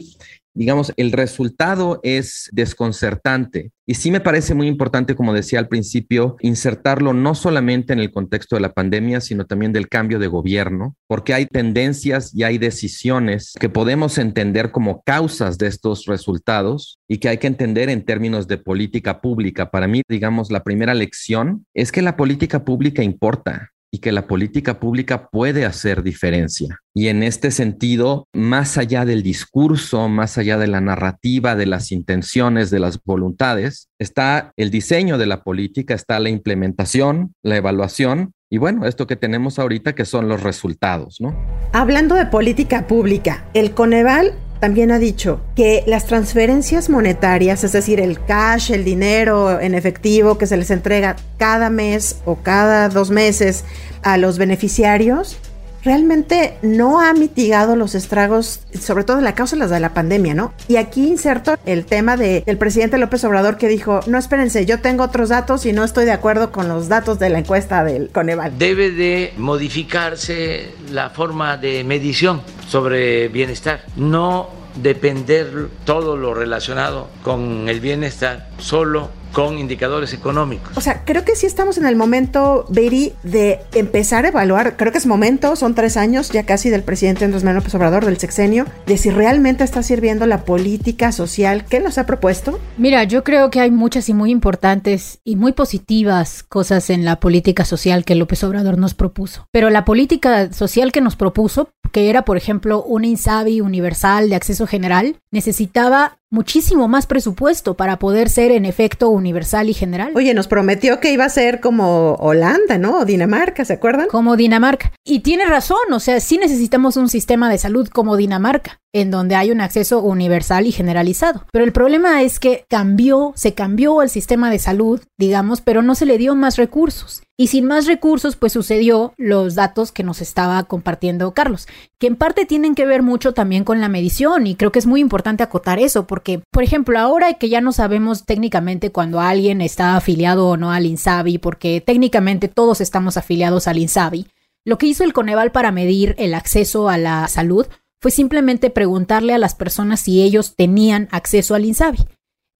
digamos, 0.60 0.92
el 0.98 1.14
resultado 1.14 2.02
es 2.04 2.50
desconcertante. 2.52 3.72
Y 3.88 3.94
sí 3.94 4.12
me 4.12 4.20
parece 4.20 4.54
muy 4.54 4.68
importante, 4.68 5.16
como 5.16 5.34
decía 5.34 5.58
al 5.58 5.70
principio, 5.70 6.36
insertarlo 6.42 7.14
no 7.14 7.34
solamente 7.34 7.94
en 7.94 8.00
el 8.00 8.12
contexto 8.12 8.58
de 8.58 8.64
la 8.64 8.74
pandemia, 8.74 9.22
sino 9.22 9.46
también 9.46 9.72
del 9.72 9.88
cambio 9.88 10.20
de 10.20 10.28
gobierno, 10.28 10.98
porque 11.08 11.34
hay 11.34 11.46
tendencias 11.46 12.36
y 12.36 12.44
hay 12.44 12.58
decisiones 12.58 13.54
que 13.58 13.70
podemos 13.70 14.18
entender 14.18 14.72
como 14.72 15.02
causas 15.04 15.58
de 15.58 15.68
estos 15.68 16.06
resultados 16.08 17.00
y 17.08 17.20
que 17.20 17.30
hay 17.30 17.38
que 17.38 17.48
entender 17.48 17.90
en 17.90 18.04
términos 18.04 18.46
de 18.50 18.58
política 18.58 19.22
pública. 19.22 19.72
Para 19.72 19.88
mí, 19.88 20.02
digamos, 20.10 20.52
la 20.52 20.66
primera 20.66 20.94
lección 20.94 21.66
es 21.74 21.94
que 21.94 22.02
la 22.02 22.18
política 22.18 22.66
pública 22.66 23.02
importa 23.02 23.72
y 23.92 24.00
que 24.00 24.12
la 24.12 24.28
política 24.28 24.80
pública 24.80 25.30
puede 25.30 25.66
hacer 25.66 26.04
diferencia. 26.04 26.80
Y 26.94 27.08
en 27.08 27.24
este 27.24 27.52
sentido, 27.52 28.28
más 28.34 28.78
allá 28.78 29.06
del 29.06 29.24
discurso, 29.24 30.10
más 30.10 30.38
allá 30.38 30.58
de 30.58 30.68
la 30.68 30.82
narrativa, 30.82 31.56
de 31.56 31.66
las 31.66 31.92
intenciones, 31.92 32.70
de 32.70 32.80
las 32.80 33.02
voluntades, 33.04 33.90
está 34.00 34.52
el 34.58 34.70
diseño 34.70 35.18
de 35.18 35.26
la 35.26 35.44
política, 35.44 35.94
está 35.94 36.20
la 36.20 36.30
implementación, 36.30 37.34
la 37.44 37.58
evaluación 37.58 38.34
y 38.52 38.58
bueno, 38.58 38.88
esto 38.88 39.06
que 39.06 39.16
tenemos 39.16 39.60
ahorita 39.60 39.94
que 39.94 40.06
son 40.06 40.28
los 40.28 40.42
resultados, 40.42 41.18
¿no? 41.20 41.36
Hablando 41.72 42.16
de 42.16 42.26
política 42.26 42.88
pública, 42.88 43.46
el 43.54 43.76
Coneval 43.76 44.34
también 44.60 44.92
ha 44.92 45.00
dicho 45.00 45.42
que 45.56 45.84
las 45.88 46.06
transferencias 46.06 46.90
monetarias, 46.90 47.64
es 47.64 47.72
decir, 47.72 48.00
el 48.00 48.24
cash, 48.24 48.72
el 48.72 48.84
dinero 48.84 49.60
en 49.60 49.74
efectivo 49.74 50.38
que 50.38 50.48
se 50.48 50.58
les 50.58 50.70
entrega 50.70 51.16
cada 51.38 51.70
mes 51.70 52.18
o 52.26 52.36
cada 52.36 52.90
dos 52.90 53.10
meses 53.10 53.64
a 54.04 54.18
los 54.18 54.38
beneficiarios, 54.38 55.38
realmente 55.84 56.58
no 56.62 57.02
ha 57.02 57.14
mitigado 57.14 57.76
los 57.76 57.96
estragos, 57.96 58.62
sobre 58.80 59.04
todo 59.04 59.18
en 59.18 59.24
la 59.24 59.36
causa 59.36 59.56
de 59.56 59.80
la 59.80 59.94
pandemia, 59.94 60.34
¿no? 60.34 60.54
Y 60.68 60.76
aquí 60.76 61.08
inserto 61.08 61.58
el 61.66 61.86
tema 61.86 62.18
del 62.18 62.58
presidente 62.58 62.98
López 62.98 63.24
Obrador 63.24 63.58
que 63.58 63.68
dijo, 63.68 64.00
no 64.08 64.18
espérense, 64.18 64.66
yo 64.66 64.80
tengo 64.80 65.04
otros 65.04 65.30
datos 65.30 65.66
y 65.66 65.74
no 65.74 65.84
estoy 65.84 66.06
de 66.06 66.12
acuerdo 66.12 66.52
con 66.52 66.68
los 66.68 66.88
datos 66.88 67.20
de 67.20 67.30
la 67.30 67.40
encuesta 67.40 67.84
del 67.84 68.10
Coneval. 68.10 68.58
Debe 68.58 68.92
de 68.92 69.34
modificarse 69.38 70.72
la 70.92 71.10
forma 71.10 71.58
de 71.58 71.84
medición 71.84 72.42
sobre 72.68 73.28
bienestar, 73.30 73.82
no 73.96 74.50
depender 74.76 75.70
todo 75.84 76.16
lo 76.16 76.34
relacionado 76.34 77.10
con 77.24 77.68
el 77.68 77.80
bienestar 77.80 78.50
solo 78.60 79.10
con 79.34 79.58
indicadores 79.58 80.14
económicos. 80.14 80.78
O 80.78 80.82
sea, 80.82 81.04
creo 81.06 81.24
que 81.24 81.36
sí 81.36 81.46
estamos 81.46 81.78
en 81.78 81.86
el 81.86 81.96
momento, 81.96 82.66
Beri, 82.70 83.14
de 83.24 83.60
empezar 83.74 84.26
a 84.26 84.30
evaluar, 84.30 84.78
creo 84.78 84.92
que 84.92 84.98
es 84.98 85.06
momento, 85.06 85.56
son 85.56 85.76
tres 85.76 85.98
años 85.98 86.30
ya 86.30 86.46
casi 86.46 86.70
del 86.70 86.84
presidente 86.84 87.26
Andrés 87.26 87.44
Manuel 87.44 87.58
López 87.58 87.76
Obrador, 87.76 88.06
del 88.06 88.18
sexenio, 88.18 88.66
de 88.86 88.98
si 88.98 89.10
realmente 89.10 89.64
está 89.64 89.84
sirviendo 89.84 90.26
la 90.26 90.46
política 90.46 91.12
social 91.12 91.66
que 91.66 91.80
nos 91.80 91.98
ha 91.98 92.06
propuesto. 92.06 92.60
Mira, 92.78 93.04
yo 93.04 93.24
creo 93.24 93.50
que 93.50 93.60
hay 93.60 93.72
muchas 93.72 94.10
y 94.10 94.14
muy 94.14 94.32
importantes 94.32 95.20
y 95.24 95.36
muy 95.36 95.54
positivas 95.54 96.44
cosas 96.44 96.90
en 96.90 97.06
la 97.06 97.20
política 97.20 97.66
social 97.66 98.06
que 98.06 98.16
López 98.16 98.44
Obrador 98.44 98.78
nos 98.78 98.94
propuso. 98.94 99.48
Pero 99.52 99.70
la 99.70 99.86
política 99.86 100.52
social 100.54 100.92
que 100.92 101.02
nos 101.02 101.16
propuso, 101.16 101.70
que 101.92 102.10
era, 102.10 102.24
por 102.24 102.38
ejemplo, 102.38 102.84
un 102.84 103.06
INSABI 103.06 103.62
universal 103.62 104.30
de 104.30 104.36
acceso 104.36 104.68
general, 104.68 105.18
necesitaba 105.32 106.19
muchísimo 106.32 106.88
más 106.88 107.08
presupuesto 107.08 107.76
para 107.76 107.98
poder 107.98 108.30
ser 108.30 108.52
en 108.52 108.66
efecto 108.66 109.10
universal 109.10 109.70
y 109.70 109.74
general. 109.74 110.12
Oye, 110.16 110.34
nos 110.34 110.48
prometió 110.48 111.00
que 111.00 111.12
iba 111.12 111.26
a 111.26 111.30
ser 111.30 111.60
como 111.60 112.14
Holanda, 112.16 112.78
¿no? 112.78 113.00
O 113.00 113.06
Dinamarca, 113.06 113.66
¿se 113.66 113.74
acuerdan? 113.74 114.08
Como 114.08 114.36
Dinamarca. 114.36 114.92
Y 115.04 115.20
tiene 115.20 115.46
razón, 115.46 115.92
o 115.92 116.00
sea, 116.00 116.20
sí 116.20 116.38
necesitamos 116.38 116.98
un 116.98 117.10
sistema 117.10 117.50
de 117.50 117.58
salud 117.58 117.88
como 117.90 118.16
Dinamarca, 118.16 118.80
en 118.94 119.12
donde 119.12 119.36
hay 119.36 119.52
un 119.52 119.62
acceso 119.62 120.02
universal 120.02 120.66
y 120.66 120.72
generalizado. 120.72 121.46
Pero 121.52 121.66
el 121.66 121.72
problema 121.72 122.24
es 122.24 122.40
que 122.40 122.66
cambió, 122.70 123.34
se 123.36 123.54
cambió 123.54 124.02
el 124.02 124.10
sistema 124.10 124.50
de 124.50 124.60
salud, 124.60 125.02
digamos, 125.18 125.62
pero 125.62 125.82
no 125.82 125.96
se 125.96 126.06
le 126.06 126.18
dio 126.18 126.36
más 126.36 126.58
recursos. 126.58 127.22
Y 127.38 127.48
sin 127.48 127.66
más 127.66 127.86
recursos, 127.86 128.36
pues 128.36 128.52
sucedió 128.52 129.14
los 129.16 129.56
datos 129.56 129.94
que 129.94 130.04
nos 130.04 130.22
estaba 130.22 130.62
compartiendo 130.64 131.34
Carlos, 131.34 131.68
que 131.98 132.08
en 132.08 132.18
parte 132.18 132.46
tienen 132.46 132.76
que 132.76 132.86
ver 132.86 133.02
mucho 133.02 133.34
también 133.34 133.64
con 133.64 133.80
la 133.80 133.88
medición 133.88 134.46
y 134.46 134.56
creo 134.56 134.74
que 134.74 134.80
es 134.80 134.86
muy 134.86 135.00
importante 135.00 135.42
acotar 135.42 135.80
eso, 135.80 136.06
porque, 136.06 136.42
por 136.52 136.64
ejemplo, 136.64 137.00
ahora 137.00 137.36
que 137.36 137.48
ya 137.48 137.62
no 137.62 137.72
sabemos 137.72 138.26
técnicamente 138.26 138.92
cuando 138.92 139.22
alguien 139.22 139.62
está 139.62 139.96
afiliado 139.96 140.50
o 140.50 140.58
no 140.58 140.74
al 140.74 140.86
INSABI, 140.86 141.38
porque 141.38 141.80
técnicamente 141.80 142.50
todos 142.50 142.82
estamos 142.82 143.16
afiliados 143.16 143.70
al 143.70 143.78
INSABI, 143.78 144.28
Lo 144.66 144.78
que 144.78 144.88
hizo 144.88 145.06
el 145.06 145.14
Coneval 145.14 145.54
para 145.54 145.72
medir 145.72 146.16
el 146.18 146.34
acceso 146.34 146.90
a 146.90 146.98
la 146.98 147.28
salud 147.30 147.68
fue 148.02 148.12
simplemente 148.12 148.70
preguntarle 148.70 149.34
a 149.34 149.38
las 149.38 149.56
personas 149.56 150.00
si 150.00 150.22
ellos 150.22 150.56
tenían 150.56 151.10
acceso 151.12 151.56
al 151.56 151.66
INSABI. 151.66 152.00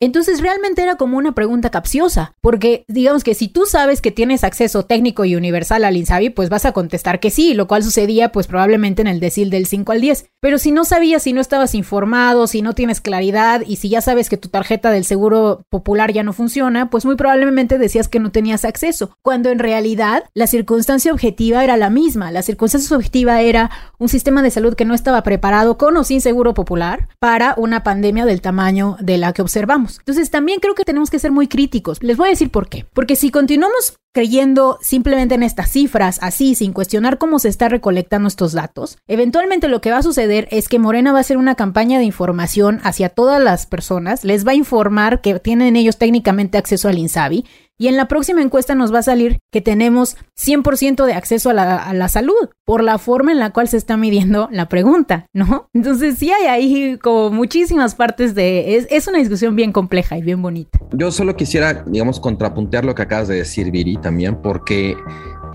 Entonces 0.02 0.40
realmente 0.40 0.82
era 0.82 0.96
como 0.96 1.18
una 1.18 1.34
pregunta 1.34 1.72
capciosa, 1.72 2.34
porque 2.40 2.86
digamos 2.88 3.26
que 3.26 3.34
si 3.34 3.50
tú 3.50 3.66
sabes 3.66 4.02
que 4.02 4.12
tienes 4.12 4.46
acceso 4.46 4.86
técnico 4.86 5.26
y 5.26 5.36
universal 5.36 5.84
al 5.84 5.98
INSABI, 5.98 6.30
pues 6.30 6.48
vas 6.48 6.64
a 6.64 6.72
contestar 6.72 7.20
que 7.20 7.30
sí, 7.30 7.54
lo 7.54 7.68
cual 7.68 7.84
sucedía 7.84 8.32
pues 8.32 8.48
probablemente 8.48 9.02
en 9.02 9.10
el 9.10 9.20
decil 9.20 9.50
del 9.50 9.66
5 9.66 9.92
al 9.92 10.00
10. 10.00 10.28
Pero 10.40 10.58
si 10.58 10.72
no 10.72 10.86
sabías, 10.86 11.24
si 11.24 11.34
no 11.34 11.42
estabas 11.42 11.76
informado, 11.76 12.48
si 12.48 12.62
no 12.62 12.72
tienes 12.72 13.02
claridad 13.02 13.62
y 13.68 13.76
si 13.76 13.90
ya 13.90 14.00
sabes 14.00 14.30
que 14.30 14.38
tu 14.38 14.48
tarjeta 14.48 14.90
del 14.90 15.04
seguro 15.04 15.66
popular 15.68 16.14
ya 16.14 16.24
no 16.24 16.32
funciona, 16.32 16.90
pues 16.90 17.04
muy 17.04 17.18
probablemente 17.18 17.78
decías 17.78 18.08
que 18.08 18.22
no 18.22 18.32
tenías 18.32 18.64
acceso, 18.64 19.18
cuando 19.22 19.50
en 19.50 19.60
realidad 19.60 20.24
la 20.34 20.48
circunstancia 20.48 21.12
objetiva 21.12 21.62
era 21.62 21.76
la 21.76 21.90
misma. 21.90 22.32
La 22.32 22.42
circunstancia 22.42 22.96
objetiva 22.96 23.42
era 23.42 23.70
un 23.98 24.08
sistema 24.08 24.44
de 24.44 24.52
salud 24.52 24.76
que 24.76 24.86
no 24.86 24.94
estaba 24.94 25.24
preparado 25.24 25.78
con 25.78 25.98
o 25.98 26.06
sin 26.06 26.22
seguro 26.22 26.54
popular 26.54 27.10
para 27.20 27.54
una 27.58 27.84
pandemia 27.84 28.26
del 28.26 28.40
tamaño 28.40 28.96
de 29.02 29.18
la 29.18 29.34
que 29.34 29.42
observamos. 29.42 29.89
Entonces 29.98 30.30
también 30.30 30.60
creo 30.60 30.76
que 30.76 30.86
tenemos 30.86 31.10
que 31.10 31.18
ser 31.18 31.32
muy 31.32 31.48
críticos. 31.48 32.04
Les 32.04 32.18
voy 32.18 32.28
a 32.28 32.30
decir 32.30 32.52
por 32.52 32.70
qué. 32.70 32.86
Porque 32.94 33.16
si 33.16 33.32
continuamos 33.32 33.96
creyendo 34.14 34.78
simplemente 34.82 35.36
en 35.36 35.44
estas 35.44 35.72
cifras, 35.72 36.20
así, 36.22 36.56
sin 36.56 36.74
cuestionar 36.74 37.18
cómo 37.18 37.40
se 37.40 37.50
está 37.50 37.70
recolectando 37.70 38.28
estos 38.28 38.54
datos, 38.54 38.98
eventualmente 39.08 39.68
lo 39.68 39.82
que 39.82 39.92
va 39.92 39.98
a 39.98 40.04
suceder 40.04 40.48
es 40.52 40.68
que 40.68 40.80
Morena 40.80 41.12
va 41.12 41.20
a 41.20 41.22
hacer 41.22 41.38
una 41.38 41.56
campaña 41.56 42.00
de 42.00 42.06
información 42.06 42.80
hacia 42.84 43.10
todas 43.10 43.42
las 43.42 43.66
personas, 43.66 44.24
les 44.24 44.46
va 44.46 44.52
a 44.52 44.56
informar 44.56 45.22
que 45.22 45.40
tienen 45.40 45.76
ellos 45.76 45.98
técnicamente 45.98 46.58
acceso 46.58 46.88
al 46.88 46.98
INSABI 46.98 47.46
y 47.80 47.88
en 47.88 47.98
la 47.98 48.08
próxima 48.08 48.42
encuesta 48.42 48.76
nos 48.76 48.94
va 48.94 49.00
a 49.00 49.04
salir 49.04 49.40
que 49.52 49.62
tenemos 49.62 50.18
100% 50.38 51.06
de 51.06 51.14
acceso 51.14 51.50
a 51.50 51.54
la, 51.54 52.10
salud 52.10 52.50
por 52.66 52.84
la 52.84 52.98
forma 52.98 53.32
en 53.32 53.40
la 53.40 53.52
cual 53.52 53.70
se 53.70 53.78
está 53.78 53.96
midiendo 53.96 54.50
la 54.52 54.68
pregunta, 54.68 55.26
¿no? 55.34 55.70
Entonces 55.74 56.18
sí 56.18 56.32
hay 56.32 56.48
ahí 56.48 56.98
como 56.98 57.32
muchísimas 57.32 57.96
partes 57.96 58.36
de... 58.36 58.76
Es, 58.76 58.88
es 58.90 59.08
una 59.08 59.20
discusión 59.20 59.56
bien 59.56 59.72
compleja 59.72 60.18
y 60.18 60.22
bien 60.22 60.42
bonita. 60.42 60.78
Yo 60.92 61.12
solo 61.12 61.36
quisiera, 61.36 61.86
digamos, 61.86 62.20
contrapuntear 62.20 62.84
lo 62.84 62.94
que 62.96 63.04
acabas 63.04 63.30
de 63.30 63.36
decir, 63.36 63.72
Viri, 63.72 63.96
también, 63.98 64.42
porque 64.42 64.98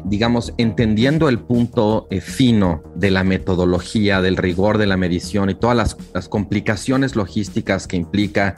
digamos, 0.05 0.53
entendiendo 0.59 1.29
el 1.29 1.41
punto 1.41 2.07
eh, 2.11 2.21
fino 2.21 2.83
de 2.95 3.11
la 3.11 3.25
metodología, 3.25 4.21
del 4.21 4.37
rigor 4.37 4.79
de 4.79 4.87
la 4.87 4.97
medición 4.97 5.51
y 5.51 5.55
todas 5.55 5.77
las, 5.77 5.97
las, 6.13 6.29
complicaciones 6.29 7.17
logísticas 7.17 7.87
que 7.87 7.97
implica 7.97 8.57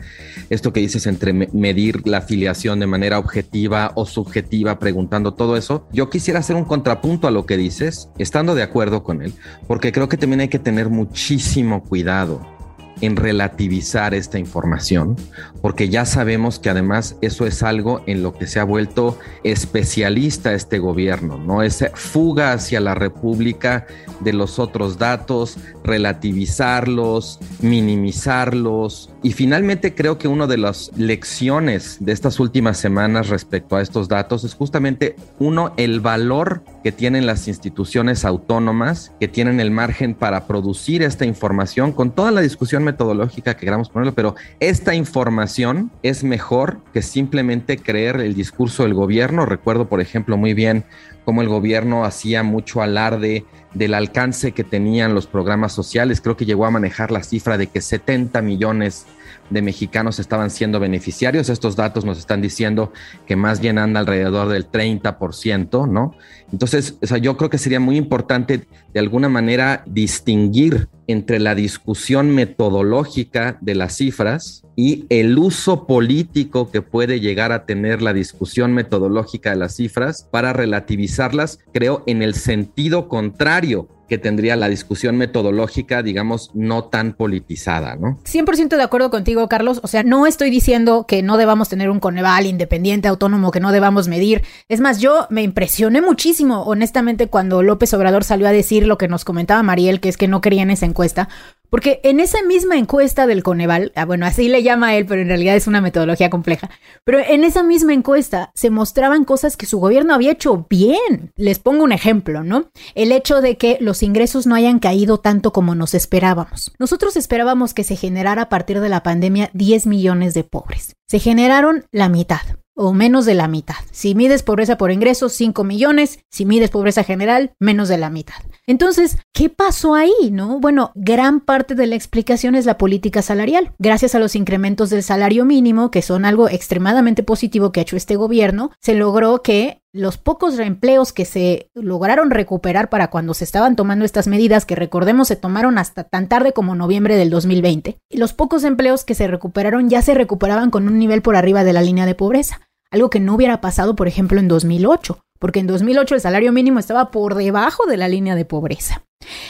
esto 0.50 0.72
que 0.72 0.80
dices 0.80 1.06
entre 1.06 1.32
medir 1.32 2.06
la 2.06 2.18
afiliación 2.18 2.80
de 2.80 2.86
manera 2.86 3.18
objetiva 3.18 3.92
o 3.94 4.06
subjetiva, 4.06 4.78
preguntando 4.78 5.34
todo 5.34 5.56
eso, 5.56 5.86
yo 5.92 6.10
quisiera 6.10 6.40
hacer 6.40 6.56
un 6.56 6.64
contrapunto 6.64 7.28
a 7.28 7.30
lo 7.30 7.46
que 7.46 7.56
dices, 7.56 8.08
estando 8.18 8.54
de 8.54 8.62
acuerdo 8.62 9.02
con 9.02 9.22
él, 9.22 9.32
porque 9.66 9.92
creo 9.92 10.08
que 10.08 10.16
también 10.16 10.40
hay 10.40 10.48
que 10.48 10.58
tener 10.58 10.88
muchísimo 10.88 11.82
cuidado 11.82 12.55
en 13.00 13.16
relativizar 13.16 14.14
esta 14.14 14.38
información, 14.38 15.16
porque 15.60 15.88
ya 15.88 16.04
sabemos 16.04 16.58
que 16.58 16.70
además 16.70 17.16
eso 17.20 17.46
es 17.46 17.62
algo 17.62 18.02
en 18.06 18.22
lo 18.22 18.32
que 18.32 18.46
se 18.46 18.60
ha 18.60 18.64
vuelto 18.64 19.18
especialista 19.44 20.54
este 20.54 20.78
gobierno, 20.78 21.38
¿no? 21.38 21.62
Esa 21.62 21.90
fuga 21.94 22.52
hacia 22.52 22.80
la 22.80 22.94
República 22.94 23.86
de 24.20 24.32
los 24.32 24.58
otros 24.58 24.98
datos, 24.98 25.58
relativizarlos, 25.84 27.38
minimizarlos. 27.60 29.10
Y 29.26 29.32
finalmente 29.32 29.92
creo 29.92 30.18
que 30.18 30.28
una 30.28 30.46
de 30.46 30.56
las 30.56 30.92
lecciones 30.96 31.96
de 31.98 32.12
estas 32.12 32.38
últimas 32.38 32.78
semanas 32.78 33.28
respecto 33.28 33.74
a 33.74 33.82
estos 33.82 34.06
datos 34.06 34.44
es 34.44 34.54
justamente, 34.54 35.16
uno, 35.40 35.72
el 35.76 35.98
valor 35.98 36.62
que 36.84 36.92
tienen 36.92 37.26
las 37.26 37.48
instituciones 37.48 38.24
autónomas, 38.24 39.10
que 39.18 39.26
tienen 39.26 39.58
el 39.58 39.72
margen 39.72 40.14
para 40.14 40.46
producir 40.46 41.02
esta 41.02 41.24
información 41.24 41.90
con 41.90 42.12
toda 42.12 42.30
la 42.30 42.40
discusión 42.40 42.84
metodológica 42.84 43.54
que 43.54 43.66
queramos 43.66 43.88
ponerlo, 43.88 44.14
pero 44.14 44.36
esta 44.60 44.94
información 44.94 45.90
es 46.04 46.22
mejor 46.22 46.78
que 46.92 47.02
simplemente 47.02 47.78
creer 47.78 48.20
el 48.20 48.32
discurso 48.32 48.84
del 48.84 48.94
gobierno. 48.94 49.44
Recuerdo, 49.44 49.88
por 49.88 50.00
ejemplo, 50.00 50.36
muy 50.36 50.54
bien 50.54 50.84
cómo 51.24 51.42
el 51.42 51.48
gobierno 51.48 52.04
hacía 52.04 52.44
mucho 52.44 52.80
alarde 52.80 53.44
del 53.74 53.94
alcance 53.94 54.52
que 54.52 54.62
tenían 54.62 55.14
los 55.14 55.26
programas 55.26 55.72
sociales. 55.72 56.20
Creo 56.20 56.36
que 56.36 56.46
llegó 56.46 56.64
a 56.64 56.70
manejar 56.70 57.10
la 57.10 57.24
cifra 57.24 57.58
de 57.58 57.66
que 57.66 57.80
70 57.80 58.40
millones 58.40 59.04
de 59.50 59.62
mexicanos 59.62 60.18
estaban 60.18 60.50
siendo 60.50 60.80
beneficiarios. 60.80 61.48
Estos 61.48 61.76
datos 61.76 62.04
nos 62.04 62.18
están 62.18 62.40
diciendo 62.42 62.92
que 63.26 63.36
más 63.36 63.60
bien 63.60 63.78
anda 63.78 64.00
alrededor 64.00 64.48
del 64.48 64.70
30%, 64.70 65.88
¿no? 65.88 66.14
Entonces, 66.52 66.98
yo 67.20 67.36
creo 67.36 67.50
que 67.50 67.58
sería 67.58 67.80
muy 67.80 67.96
importante 67.96 68.66
de 68.92 69.00
alguna 69.00 69.28
manera 69.28 69.82
distinguir 69.86 70.88
entre 71.06 71.38
la 71.38 71.54
discusión 71.54 72.34
metodológica 72.34 73.58
de 73.60 73.74
las 73.74 73.96
cifras 73.96 74.64
y 74.76 75.06
el 75.08 75.38
uso 75.38 75.86
político 75.86 76.70
que 76.70 76.82
puede 76.82 77.20
llegar 77.20 77.52
a 77.52 77.64
tener 77.64 78.02
la 78.02 78.12
discusión 78.12 78.72
metodológica 78.72 79.50
de 79.50 79.56
las 79.56 79.76
cifras 79.76 80.28
para 80.30 80.52
relativizarlas, 80.52 81.58
creo, 81.72 82.02
en 82.06 82.22
el 82.22 82.34
sentido 82.34 83.08
contrario 83.08 83.88
que 84.08 84.18
tendría 84.18 84.56
la 84.56 84.68
discusión 84.68 85.16
metodológica, 85.16 86.02
digamos, 86.02 86.50
no 86.54 86.84
tan 86.84 87.14
politizada, 87.14 87.96
¿no? 87.96 88.18
100% 88.24 88.76
de 88.76 88.82
acuerdo 88.82 89.10
contigo, 89.10 89.48
Carlos. 89.48 89.80
O 89.82 89.88
sea, 89.88 90.02
no 90.04 90.26
estoy 90.26 90.50
diciendo 90.50 91.06
que 91.06 91.22
no 91.22 91.36
debamos 91.36 91.68
tener 91.68 91.90
un 91.90 92.00
Coneval 92.00 92.46
independiente, 92.46 93.08
autónomo, 93.08 93.50
que 93.50 93.60
no 93.60 93.72
debamos 93.72 94.06
medir. 94.06 94.42
Es 94.68 94.80
más, 94.80 95.00
yo 95.00 95.26
me 95.30 95.42
impresioné 95.42 96.00
muchísimo, 96.00 96.62
honestamente, 96.62 97.26
cuando 97.26 97.62
López 97.62 97.92
Obrador 97.94 98.22
salió 98.22 98.46
a 98.46 98.52
decir 98.52 98.86
lo 98.86 98.96
que 98.96 99.08
nos 99.08 99.24
comentaba 99.24 99.62
Mariel, 99.62 100.00
que 100.00 100.08
es 100.08 100.16
que 100.16 100.28
no 100.28 100.40
quería 100.40 100.62
en 100.62 100.70
esa 100.70 100.86
encuesta, 100.96 101.28
porque 101.68 102.00
en 102.04 102.20
esa 102.20 102.42
misma 102.42 102.78
encuesta 102.78 103.26
del 103.26 103.42
Coneval, 103.42 103.92
ah, 103.96 104.06
bueno, 104.06 104.24
así 104.24 104.48
le 104.48 104.62
llama 104.62 104.94
él, 104.94 105.04
pero 105.04 105.20
en 105.20 105.28
realidad 105.28 105.56
es 105.56 105.66
una 105.66 105.82
metodología 105.82 106.30
compleja, 106.30 106.70
pero 107.04 107.18
en 107.18 107.44
esa 107.44 107.62
misma 107.62 107.92
encuesta 107.92 108.50
se 108.54 108.70
mostraban 108.70 109.24
cosas 109.24 109.58
que 109.58 109.66
su 109.66 109.78
gobierno 109.78 110.14
había 110.14 110.32
hecho 110.32 110.66
bien. 110.70 111.32
Les 111.36 111.58
pongo 111.58 111.84
un 111.84 111.92
ejemplo, 111.92 112.42
¿no? 112.42 112.70
El 112.94 113.12
hecho 113.12 113.42
de 113.42 113.58
que 113.58 113.76
los 113.80 114.02
ingresos 114.02 114.46
no 114.46 114.54
hayan 114.54 114.78
caído 114.78 115.18
tanto 115.18 115.52
como 115.52 115.74
nos 115.74 115.92
esperábamos. 115.92 116.72
Nosotros 116.78 117.16
esperábamos 117.16 117.74
que 117.74 117.84
se 117.84 117.96
generara 117.96 118.42
a 118.42 118.48
partir 118.48 118.80
de 118.80 118.88
la 118.88 119.02
pandemia 119.02 119.50
10 119.52 119.86
millones 119.86 120.32
de 120.32 120.44
pobres. 120.44 120.94
Se 121.06 121.18
generaron 121.18 121.84
la 121.90 122.08
mitad 122.08 122.40
o 122.76 122.92
menos 122.92 123.24
de 123.24 123.34
la 123.34 123.48
mitad. 123.48 123.74
Si 123.90 124.14
mides 124.14 124.42
pobreza 124.42 124.76
por 124.76 124.92
ingresos, 124.92 125.32
5 125.32 125.64
millones. 125.64 126.20
Si 126.30 126.44
mides 126.44 126.70
pobreza 126.70 127.02
general, 127.02 127.52
menos 127.58 127.88
de 127.88 127.98
la 127.98 128.10
mitad. 128.10 128.36
Entonces, 128.66 129.18
¿qué 129.32 129.48
pasó 129.48 129.94
ahí? 129.94 130.12
No, 130.30 130.60
bueno, 130.60 130.92
gran 130.94 131.40
parte 131.40 131.74
de 131.74 131.86
la 131.86 131.96
explicación 131.96 132.54
es 132.54 132.66
la 132.66 132.78
política 132.78 133.22
salarial. 133.22 133.72
Gracias 133.78 134.14
a 134.14 134.18
los 134.18 134.36
incrementos 134.36 134.90
del 134.90 135.02
salario 135.02 135.44
mínimo, 135.44 135.90
que 135.90 136.02
son 136.02 136.24
algo 136.24 136.48
extremadamente 136.48 137.22
positivo 137.22 137.72
que 137.72 137.80
ha 137.80 137.82
hecho 137.82 137.96
este 137.96 138.16
gobierno, 138.16 138.70
se 138.80 138.94
logró 138.94 139.42
que 139.42 139.82
los 139.96 140.18
pocos 140.18 140.58
empleos 140.58 141.12
que 141.12 141.24
se 141.24 141.70
lograron 141.74 142.30
recuperar 142.30 142.90
para 142.90 143.08
cuando 143.08 143.32
se 143.32 143.44
estaban 143.44 143.76
tomando 143.76 144.04
estas 144.04 144.26
medidas, 144.26 144.66
que 144.66 144.74
recordemos 144.74 145.28
se 145.28 145.36
tomaron 145.36 145.78
hasta 145.78 146.04
tan 146.04 146.28
tarde 146.28 146.52
como 146.52 146.74
noviembre 146.74 147.16
del 147.16 147.30
2020, 147.30 147.98
y 148.10 148.16
los 148.18 148.34
pocos 148.34 148.64
empleos 148.64 149.04
que 149.04 149.14
se 149.14 149.26
recuperaron 149.26 149.88
ya 149.88 150.02
se 150.02 150.12
recuperaban 150.12 150.70
con 150.70 150.86
un 150.86 150.98
nivel 150.98 151.22
por 151.22 151.34
arriba 151.34 151.64
de 151.64 151.72
la 151.72 151.80
línea 151.80 152.04
de 152.04 152.14
pobreza, 152.14 152.60
algo 152.90 153.10
que 153.10 153.20
no 153.20 153.34
hubiera 153.34 153.60
pasado, 153.60 153.96
por 153.96 154.08
ejemplo, 154.08 154.40
en 154.40 154.48
2008, 154.48 155.18
porque 155.38 155.60
en 155.60 155.66
2008 155.66 156.14
el 156.14 156.20
salario 156.20 156.52
mínimo 156.52 156.78
estaba 156.78 157.10
por 157.10 157.34
debajo 157.34 157.86
de 157.86 157.96
la 157.96 158.08
línea 158.08 158.34
de 158.34 158.44
pobreza. 158.44 159.02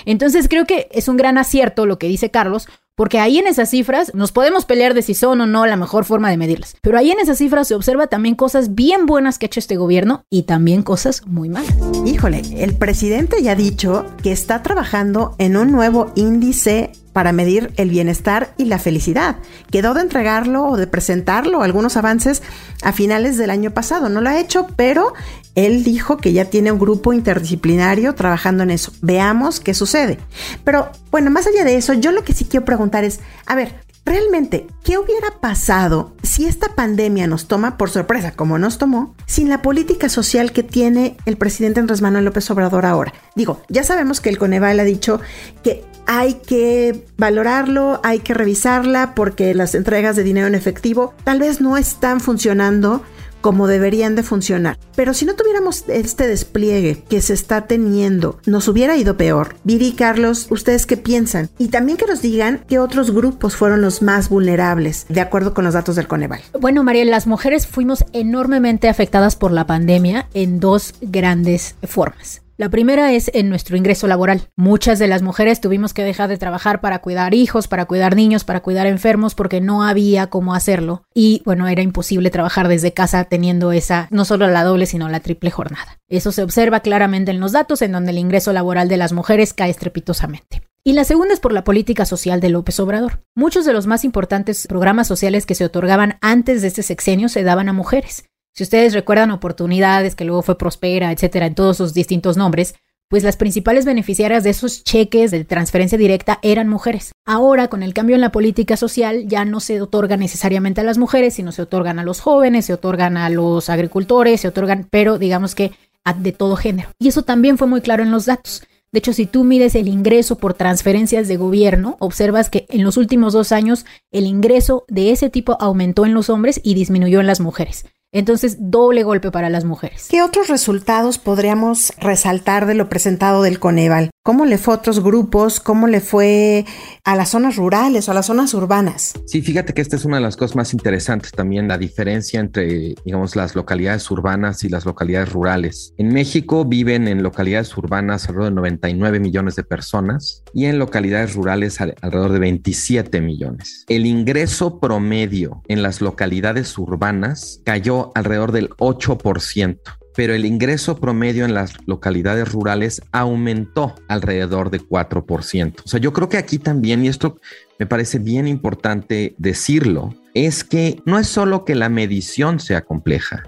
Entonces 0.04 0.48
creo 0.48 0.64
que 0.64 0.88
es 0.92 1.08
un 1.08 1.16
gran 1.16 1.38
acierto 1.38 1.86
lo 1.86 1.98
que 1.98 2.08
dice 2.08 2.30
Carlos, 2.30 2.68
porque 2.94 3.18
ahí 3.18 3.38
en 3.38 3.46
esas 3.46 3.70
cifras 3.70 4.14
nos 4.14 4.32
podemos 4.32 4.64
pelear 4.64 4.94
de 4.94 5.02
si 5.02 5.14
son 5.14 5.40
o 5.42 5.46
no 5.46 5.66
la 5.66 5.76
mejor 5.76 6.06
forma 6.06 6.30
de 6.30 6.38
medirlas. 6.38 6.76
Pero 6.80 6.96
ahí 6.96 7.10
en 7.10 7.20
esas 7.20 7.38
cifras 7.38 7.68
se 7.68 7.74
observa 7.74 8.06
también 8.06 8.34
cosas 8.34 8.74
bien 8.74 9.04
buenas 9.04 9.38
que 9.38 9.44
ha 9.44 9.48
hecho 9.48 9.60
este 9.60 9.76
gobierno 9.76 10.24
y 10.30 10.44
también 10.44 10.82
cosas 10.82 11.26
muy 11.26 11.50
malas. 11.50 11.76
Híjole, 12.06 12.42
el 12.56 12.74
presidente 12.74 13.42
ya 13.42 13.52
ha 13.52 13.56
dicho 13.56 14.06
que 14.22 14.32
está 14.32 14.62
trabajando 14.62 15.34
en 15.38 15.58
un 15.58 15.72
nuevo 15.72 16.10
índice 16.14 16.92
para 17.16 17.32
medir 17.32 17.72
el 17.78 17.88
bienestar 17.88 18.52
y 18.58 18.66
la 18.66 18.78
felicidad. 18.78 19.36
Quedó 19.70 19.94
de 19.94 20.02
entregarlo 20.02 20.66
o 20.66 20.76
de 20.76 20.86
presentarlo, 20.86 21.62
algunos 21.62 21.96
avances 21.96 22.42
a 22.82 22.92
finales 22.92 23.38
del 23.38 23.48
año 23.48 23.70
pasado. 23.70 24.10
No 24.10 24.20
lo 24.20 24.28
ha 24.28 24.38
hecho, 24.38 24.66
pero 24.76 25.14
él 25.54 25.82
dijo 25.82 26.18
que 26.18 26.34
ya 26.34 26.44
tiene 26.44 26.72
un 26.72 26.78
grupo 26.78 27.14
interdisciplinario 27.14 28.14
trabajando 28.14 28.64
en 28.64 28.70
eso. 28.70 28.92
Veamos 29.00 29.60
qué 29.60 29.72
sucede. 29.72 30.18
Pero 30.62 30.90
bueno, 31.10 31.30
más 31.30 31.46
allá 31.46 31.64
de 31.64 31.78
eso, 31.78 31.94
yo 31.94 32.12
lo 32.12 32.22
que 32.22 32.34
sí 32.34 32.44
quiero 32.44 32.66
preguntar 32.66 33.02
es, 33.02 33.20
a 33.46 33.54
ver, 33.54 33.72
realmente, 34.04 34.66
¿qué 34.84 34.98
hubiera 34.98 35.40
pasado 35.40 36.12
si 36.22 36.44
esta 36.44 36.74
pandemia 36.74 37.26
nos 37.26 37.48
toma 37.48 37.78
por 37.78 37.88
sorpresa, 37.88 38.32
como 38.32 38.58
nos 38.58 38.76
tomó, 38.76 39.14
sin 39.24 39.48
la 39.48 39.62
política 39.62 40.10
social 40.10 40.52
que 40.52 40.64
tiene 40.64 41.16
el 41.24 41.38
presidente 41.38 41.80
Andrés 41.80 42.02
Manuel 42.02 42.26
López 42.26 42.50
Obrador 42.50 42.84
ahora? 42.84 43.14
Digo, 43.34 43.62
ya 43.70 43.84
sabemos 43.84 44.20
que 44.20 44.28
el 44.28 44.36
Coneval 44.36 44.80
ha 44.80 44.84
dicho 44.84 45.18
que 45.64 45.82
hay 46.06 46.34
que 46.34 47.04
valorarlo, 47.16 48.00
hay 48.02 48.20
que 48.20 48.34
revisarla 48.34 49.14
porque 49.14 49.54
las 49.54 49.74
entregas 49.74 50.16
de 50.16 50.22
dinero 50.22 50.46
en 50.46 50.54
efectivo 50.54 51.14
tal 51.24 51.40
vez 51.40 51.60
no 51.60 51.76
están 51.76 52.20
funcionando 52.20 53.02
como 53.46 53.68
deberían 53.68 54.16
de 54.16 54.24
funcionar. 54.24 54.76
Pero 54.96 55.14
si 55.14 55.24
no 55.24 55.36
tuviéramos 55.36 55.84
este 55.86 56.26
despliegue 56.26 57.04
que 57.08 57.20
se 57.20 57.32
está 57.32 57.68
teniendo, 57.68 58.40
nos 58.44 58.66
hubiera 58.66 58.96
ido 58.96 59.16
peor. 59.16 59.54
Viri 59.62 59.88
y 59.88 59.92
Carlos, 59.92 60.48
¿ustedes 60.50 60.84
qué 60.84 60.96
piensan? 60.96 61.48
Y 61.56 61.68
también 61.68 61.96
que 61.96 62.06
nos 62.06 62.22
digan 62.22 62.64
qué 62.66 62.80
otros 62.80 63.12
grupos 63.12 63.54
fueron 63.54 63.82
los 63.82 64.02
más 64.02 64.30
vulnerables, 64.30 65.06
de 65.08 65.20
acuerdo 65.20 65.54
con 65.54 65.64
los 65.64 65.74
datos 65.74 65.94
del 65.94 66.08
Coneval. 66.08 66.40
Bueno, 66.58 66.82
María, 66.82 67.04
las 67.04 67.28
mujeres 67.28 67.68
fuimos 67.68 68.04
enormemente 68.12 68.88
afectadas 68.88 69.36
por 69.36 69.52
la 69.52 69.64
pandemia 69.64 70.28
en 70.34 70.58
dos 70.58 70.94
grandes 71.00 71.76
formas. 71.84 72.42
La 72.58 72.70
primera 72.70 73.12
es 73.12 73.30
en 73.34 73.50
nuestro 73.50 73.76
ingreso 73.76 74.06
laboral. 74.06 74.48
Muchas 74.56 74.98
de 74.98 75.08
las 75.08 75.20
mujeres 75.20 75.60
tuvimos 75.60 75.92
que 75.92 76.04
dejar 76.04 76.30
de 76.30 76.38
trabajar 76.38 76.80
para 76.80 77.00
cuidar 77.00 77.34
hijos, 77.34 77.68
para 77.68 77.84
cuidar 77.84 78.16
niños, 78.16 78.44
para 78.44 78.60
cuidar 78.60 78.86
enfermos, 78.86 79.34
porque 79.34 79.60
no 79.60 79.82
había 79.82 80.28
cómo 80.28 80.54
hacerlo. 80.54 81.02
Y 81.12 81.42
bueno, 81.44 81.68
era 81.68 81.82
imposible 81.82 82.30
trabajar 82.30 82.68
desde 82.68 82.94
casa 82.94 83.24
teniendo 83.24 83.72
esa, 83.72 84.08
no 84.10 84.24
solo 84.24 84.48
la 84.48 84.64
doble, 84.64 84.86
sino 84.86 85.10
la 85.10 85.20
triple 85.20 85.50
jornada. 85.50 85.98
Eso 86.08 86.32
se 86.32 86.42
observa 86.42 86.80
claramente 86.80 87.30
en 87.30 87.40
los 87.40 87.52
datos, 87.52 87.82
en 87.82 87.92
donde 87.92 88.12
el 88.12 88.18
ingreso 88.18 88.54
laboral 88.54 88.88
de 88.88 88.96
las 88.96 89.12
mujeres 89.12 89.52
cae 89.52 89.68
estrepitosamente. 89.68 90.62
Y 90.82 90.94
la 90.94 91.04
segunda 91.04 91.34
es 91.34 91.40
por 91.40 91.52
la 91.52 91.64
política 91.64 92.06
social 92.06 92.40
de 92.40 92.48
López 92.48 92.80
Obrador. 92.80 93.22
Muchos 93.34 93.66
de 93.66 93.74
los 93.74 93.86
más 93.86 94.02
importantes 94.02 94.66
programas 94.66 95.08
sociales 95.08 95.44
que 95.44 95.56
se 95.56 95.64
otorgaban 95.66 96.16
antes 96.22 96.62
de 96.62 96.68
este 96.68 96.82
sexenio 96.82 97.28
se 97.28 97.42
daban 97.42 97.68
a 97.68 97.74
mujeres. 97.74 98.24
Si 98.56 98.62
ustedes 98.62 98.94
recuerdan 98.94 99.32
oportunidades, 99.32 100.14
que 100.14 100.24
luego 100.24 100.40
fue 100.40 100.56
Prospera, 100.56 101.12
etcétera, 101.12 101.44
en 101.44 101.54
todos 101.54 101.76
sus 101.76 101.92
distintos 101.92 102.38
nombres, 102.38 102.74
pues 103.10 103.22
las 103.22 103.36
principales 103.36 103.84
beneficiarias 103.84 104.44
de 104.44 104.50
esos 104.50 104.82
cheques 104.82 105.30
de 105.30 105.44
transferencia 105.44 105.98
directa 105.98 106.38
eran 106.40 106.66
mujeres. 106.66 107.12
Ahora, 107.26 107.68
con 107.68 107.82
el 107.82 107.92
cambio 107.92 108.14
en 108.14 108.22
la 108.22 108.32
política 108.32 108.78
social, 108.78 109.28
ya 109.28 109.44
no 109.44 109.60
se 109.60 109.82
otorga 109.82 110.16
necesariamente 110.16 110.80
a 110.80 110.84
las 110.84 110.96
mujeres, 110.96 111.34
sino 111.34 111.52
se 111.52 111.60
otorgan 111.60 111.98
a 111.98 112.02
los 112.02 112.20
jóvenes, 112.20 112.64
se 112.64 112.72
otorgan 112.72 113.18
a 113.18 113.28
los 113.28 113.68
agricultores, 113.68 114.40
se 114.40 114.48
otorgan, 114.48 114.88
pero 114.90 115.18
digamos 115.18 115.54
que 115.54 115.72
de 116.18 116.32
todo 116.32 116.56
género. 116.56 116.88
Y 116.98 117.08
eso 117.08 117.24
también 117.24 117.58
fue 117.58 117.66
muy 117.66 117.82
claro 117.82 118.04
en 118.04 118.10
los 118.10 118.24
datos. 118.24 118.62
De 118.90 119.00
hecho, 119.00 119.12
si 119.12 119.26
tú 119.26 119.44
mides 119.44 119.74
el 119.74 119.86
ingreso 119.86 120.38
por 120.38 120.54
transferencias 120.54 121.28
de 121.28 121.36
gobierno, 121.36 121.98
observas 121.98 122.48
que 122.48 122.64
en 122.70 122.84
los 122.84 122.96
últimos 122.96 123.34
dos 123.34 123.52
años 123.52 123.84
el 124.12 124.24
ingreso 124.24 124.86
de 124.88 125.10
ese 125.10 125.28
tipo 125.28 125.58
aumentó 125.60 126.06
en 126.06 126.14
los 126.14 126.30
hombres 126.30 126.58
y 126.64 126.72
disminuyó 126.72 127.20
en 127.20 127.26
las 127.26 127.40
mujeres. 127.40 127.84
Entonces, 128.16 128.56
doble 128.58 129.02
golpe 129.02 129.30
para 129.30 129.50
las 129.50 129.66
mujeres. 129.66 130.06
¿Qué 130.10 130.22
otros 130.22 130.48
resultados 130.48 131.18
podríamos 131.18 131.92
resaltar 131.98 132.64
de 132.64 132.72
lo 132.72 132.88
presentado 132.88 133.42
del 133.42 133.58
Coneval? 133.58 134.08
¿Cómo 134.24 134.46
le 134.46 134.56
fue 134.56 134.72
a 134.72 134.78
otros 134.78 135.04
grupos? 135.04 135.60
¿Cómo 135.60 135.86
le 135.86 136.00
fue 136.00 136.64
a 137.04 137.14
las 137.14 137.28
zonas 137.28 137.56
rurales 137.56 138.08
o 138.08 138.10
a 138.10 138.14
las 138.14 138.26
zonas 138.26 138.54
urbanas? 138.54 139.12
Sí, 139.26 139.42
fíjate 139.42 139.74
que 139.74 139.82
esta 139.82 139.96
es 139.96 140.04
una 140.06 140.16
de 140.16 140.22
las 140.22 140.36
cosas 140.36 140.56
más 140.56 140.72
interesantes 140.72 141.30
también, 141.30 141.68
la 141.68 141.76
diferencia 141.76 142.40
entre, 142.40 142.94
digamos, 143.04 143.36
las 143.36 143.54
localidades 143.54 144.10
urbanas 144.10 144.64
y 144.64 144.70
las 144.70 144.86
localidades 144.86 145.30
rurales. 145.30 145.92
En 145.98 146.08
México 146.08 146.64
viven 146.64 147.06
en 147.08 147.22
localidades 147.22 147.76
urbanas 147.76 148.28
alrededor 148.28 148.50
de 148.50 148.56
99 148.56 149.20
millones 149.20 149.56
de 149.56 149.62
personas 149.62 150.42
y 150.54 150.64
en 150.64 150.78
localidades 150.78 151.34
rurales 151.34 151.80
alrededor 151.80 152.32
de 152.32 152.38
27 152.38 153.20
millones. 153.20 153.84
El 153.88 154.06
ingreso 154.06 154.80
promedio 154.80 155.62
en 155.68 155.82
las 155.82 156.00
localidades 156.00 156.76
urbanas 156.78 157.60
cayó 157.64 158.05
alrededor 158.14 158.52
del 158.52 158.70
8% 158.70 159.78
pero 160.16 160.34
el 160.34 160.46
ingreso 160.46 160.96
promedio 160.96 161.44
en 161.44 161.54
las 161.54 161.74
localidades 161.86 162.50
rurales 162.50 163.02
aumentó 163.12 163.94
alrededor 164.08 164.70
de 164.70 164.80
4%. 164.80 165.74
O 165.84 165.88
sea, 165.88 166.00
yo 166.00 166.12
creo 166.14 166.30
que 166.30 166.38
aquí 166.38 166.58
también, 166.58 167.04
y 167.04 167.08
esto 167.08 167.38
me 167.78 167.86
parece 167.86 168.18
bien 168.18 168.48
importante 168.48 169.34
decirlo, 169.36 170.14
es 170.32 170.64
que 170.64 171.00
no 171.04 171.18
es 171.18 171.28
solo 171.28 171.66
que 171.66 171.74
la 171.74 171.90
medición 171.90 172.60
sea 172.60 172.80
compleja, 172.80 173.42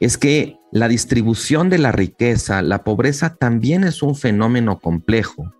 es 0.00 0.16
que 0.16 0.56
la 0.72 0.88
distribución 0.88 1.68
de 1.68 1.78
la 1.78 1.92
riqueza, 1.92 2.62
la 2.62 2.82
pobreza 2.82 3.36
también 3.36 3.84
es 3.84 4.02
un 4.02 4.16
fenómeno 4.16 4.80
complejo 4.80 5.52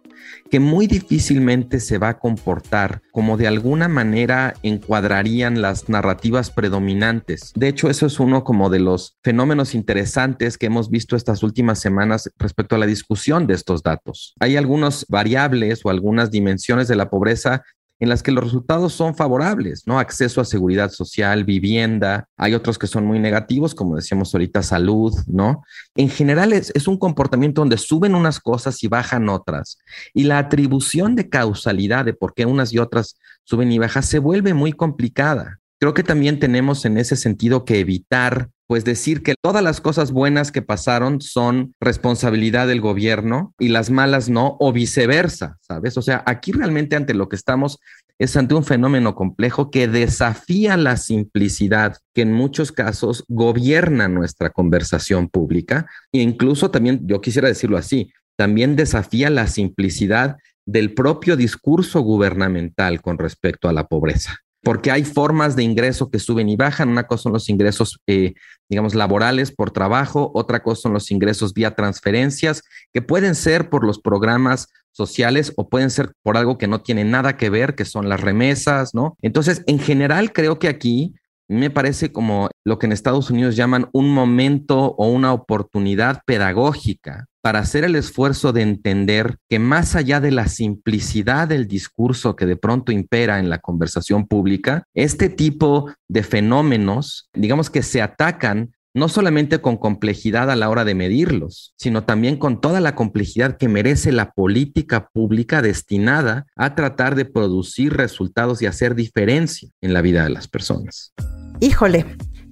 que 0.51 0.61
muy 0.61 0.87
difícilmente 0.87 1.81
se 1.81 1.99
va 1.99 2.11
a 2.11 2.19
comportar 2.19 3.03
como 3.13 3.37
de 3.37 3.47
alguna 3.47 3.89
manera 3.89 4.55
encuadrarían 4.63 5.63
las 5.63 5.89
narrativas 5.89 6.51
predominantes. 6.51 7.53
De 7.55 7.69
hecho, 7.69 7.89
eso 7.89 8.07
es 8.07 8.21
uno 8.21 8.45
como 8.45 8.71
de 8.71 8.81
los 8.81 9.17
fenómenos 9.23 9.75
interesantes 9.75 10.59
que 10.59 10.67
hemos 10.67 10.91
visto 10.91 11.17
estas 11.17 11.43
últimas 11.43 11.81
semanas 11.81 12.31
respecto 12.39 12.77
a 12.77 12.79
la 12.79 12.87
discusión 12.87 13.47
de 13.47 13.55
estos 13.55 13.83
datos. 13.83 14.35
Hay 14.41 14.57
algunas 14.57 15.07
variables 15.09 15.81
o 15.85 15.91
algunas 15.91 16.31
dimensiones 16.31 16.89
de 16.89 16.97
la 16.97 17.11
pobreza 17.11 17.65
en 17.99 18.09
las 18.09 18.23
que 18.23 18.33
los 18.33 18.45
resultados 18.45 18.93
son 18.93 19.15
favorables, 19.15 19.85
¿no? 19.87 19.99
Acceso 19.99 20.41
a 20.41 20.45
seguridad 20.45 20.91
social, 20.91 21.45
vivienda, 21.45 22.29
hay 22.37 22.55
otros 22.55 22.79
que 22.79 22.87
son 22.87 23.07
muy 23.07 23.19
negativos, 23.19 23.75
como 23.75 23.97
decíamos 23.97 24.35
ahorita, 24.35 24.63
salud, 24.63 25.15
¿no? 25.27 25.63
En 25.95 26.11
general 26.11 26.53
es, 26.53 26.71
es, 26.75 26.89
un 26.89 26.99
comportamiento 26.99 27.63
donde 27.63 27.79
suben 27.79 28.15
unas 28.15 28.39
cosas 28.39 28.83
y 28.85 28.89
bajan 28.89 29.29
otras. 29.29 29.79
Y 30.13 30.25
la 30.25 30.39
atribución 30.39 31.17
de 31.17 31.29
causalidad 31.29 32.05
de 32.05 32.15
por 32.15 32.35
qué 32.35 32.45
unas 32.45 32.73
y 32.73 32.79
otras 32.79 33.19
suben 33.45 33.73
y 33.73 33.79
bajan 33.79 34.03
se 34.03 34.19
vuelve 34.19 34.53
muy 34.53 34.73
complicada. 34.73 35.61
Creo 35.79 35.93
que 35.93 36.03
también 36.03 36.39
tenemos 36.39 36.85
en 36.87 36.97
ese 36.97 37.17
sentido 37.17 37.65
que 37.65 37.81
evitar 37.81 38.49
pues 38.67 38.85
decir 38.85 39.23
que 39.23 39.35
todas 39.41 39.63
las 39.63 39.81
cosas 39.81 40.11
buenas 40.11 40.51
que 40.51 40.63
pasaron 40.63 41.21
son 41.21 41.75
responsabilidad 41.81 42.67
del 42.67 42.81
gobierno 42.81 43.55
y 43.59 43.69
las 43.69 43.91
malas 43.91 44.29
no, 44.29 44.57
o 44.59 44.73
viceversa, 44.73 45.59
¿sabes? 45.61 45.97
O 45.97 46.03
sea, 46.03 46.23
aquí 46.27 46.51
realmente 46.51 46.97
ante 46.97 47.15
lo 47.15 47.29
que 47.29 47.37
estamos 47.37 47.79
es 48.19 48.37
ante 48.37 48.55
un 48.55 48.65
fenómeno 48.65 49.15
complejo 49.15 49.71
que 49.71 49.87
desafía 49.87 50.77
la 50.77 50.97
simplicidad 50.97 51.99
que 52.15 52.23
en 52.23 52.33
muchos 52.33 52.73
casos 52.73 53.25
gobierna 53.29 54.09
nuestra 54.09 54.51
conversación 54.51 55.29
pública 55.29 55.87
e 56.11 56.21
incluso 56.21 56.71
también, 56.71 57.07
yo 57.07 57.21
quisiera 57.21 57.49
decirlo 57.49 57.77
así, 57.77 58.11
también 58.37 58.75
desafía 58.75 59.31
la 59.31 59.47
simplicidad 59.47 60.39
del 60.65 60.95
propio 60.95 61.37
discurso 61.37 62.01
gubernamental 62.01 63.01
con 63.01 63.19
respecto 63.19 63.69
a 63.69 63.73
la 63.73 63.87
pobreza 63.87 64.41
porque 64.67 64.91
hay 64.91 65.05
formas 65.05 65.55
de 65.55 65.63
ingreso 65.63 66.11
que 66.11 66.19
suben 66.19 66.49
y 66.49 66.57
bajan. 66.57 66.89
Una 66.89 67.07
cosa 67.07 67.23
son 67.23 67.33
los 67.33 67.49
ingresos, 67.49 68.01
eh, 68.09 68.35
digamos, 68.69 68.97
laborales 68.97 69.53
por 69.53 69.71
trabajo, 69.71 70.33
otra 70.35 70.65
cosa 70.65 70.83
son 70.83 70.93
los 70.93 71.13
ingresos 71.13 71.55
vía 71.55 71.77
transferencias, 71.77 72.65
que 72.93 73.01
pueden 73.01 73.37
ser 73.37 73.71
por 73.71 73.87
los 73.87 74.01
programas 74.01 74.67
sociales 74.91 75.53
o 75.57 75.69
pueden 75.69 75.89
ser 75.89 76.15
por 76.25 76.37
algo 76.37 76.59
que 76.59 76.67
no 76.67 76.81
tiene 76.81 77.05
nada 77.05 77.37
que 77.37 77.49
ver, 77.49 77.77
que 77.77 77.85
son 77.85 78.09
las 78.09 78.21
remesas, 78.21 78.93
¿no? 78.93 79.17
Entonces, 79.23 79.63
en 79.69 79.79
general, 79.79 80.33
creo 80.33 80.59
que 80.59 80.67
aquí 80.67 81.15
me 81.47 81.71
parece 81.71 82.11
como 82.11 82.49
lo 82.65 82.81
que 82.81 82.87
en 82.87 82.93
Estados 82.93 83.31
Unidos 83.31 83.55
llaman 83.55 83.89
un 83.93 84.11
momento 84.11 84.97
o 84.99 85.07
una 85.07 85.33
oportunidad 85.33 86.23
pedagógica 86.27 87.27
para 87.47 87.61
hacer 87.61 87.85
el 87.85 87.95
esfuerzo 87.95 88.53
de 88.53 88.63
entender 88.63 89.37
que 89.49 89.61
más 89.61 89.95
allá 89.95 90.19
de 90.19 90.33
la 90.33 90.49
simplicidad 90.49 91.47
del 91.47 91.69
discurso 91.69 92.35
que 92.35 92.45
de 92.45 92.57
pronto 92.57 92.91
impera 92.91 93.39
en 93.39 93.49
la 93.49 93.61
conversación 93.61 94.27
pública, 94.27 94.83
este 94.95 95.29
tipo 95.29 95.93
de 96.09 96.25
fenómenos, 96.25 97.31
digamos 97.35 97.71
que 97.71 97.85
se 97.85 98.03
atacan 98.03 98.73
no 98.95 99.09
solamente 99.09 99.61
con 99.61 99.77
complejidad 99.77 100.51
a 100.51 100.57
la 100.57 100.69
hora 100.69 100.85
de 100.85 100.97
medirlos, 100.97 101.73
sino 101.77 102.03
también 102.03 102.37
con 102.37 102.61
toda 102.61 102.81
la 102.81 102.97
complejidad 102.97 103.59
que 103.59 103.69
merece 103.69 104.11
la 104.11 104.33
política 104.33 105.09
pública 105.13 105.63
destinada 105.63 106.47
a 106.57 106.75
tratar 106.75 107.15
de 107.15 107.27
producir 107.27 107.93
resultados 107.93 108.61
y 108.61 108.67
hacer 108.67 108.97
diferencia 108.97 109.69
en 109.81 109.93
la 109.93 110.03
vida 110.03 110.25
de 110.25 110.31
las 110.31 110.49
personas. 110.49 111.13
Híjole, 111.61 112.07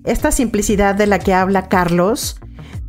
esta 0.04 0.30
simplicidad 0.30 0.94
de 0.94 1.08
la 1.08 1.18
que 1.18 1.34
habla 1.34 1.68
Carlos 1.68 2.36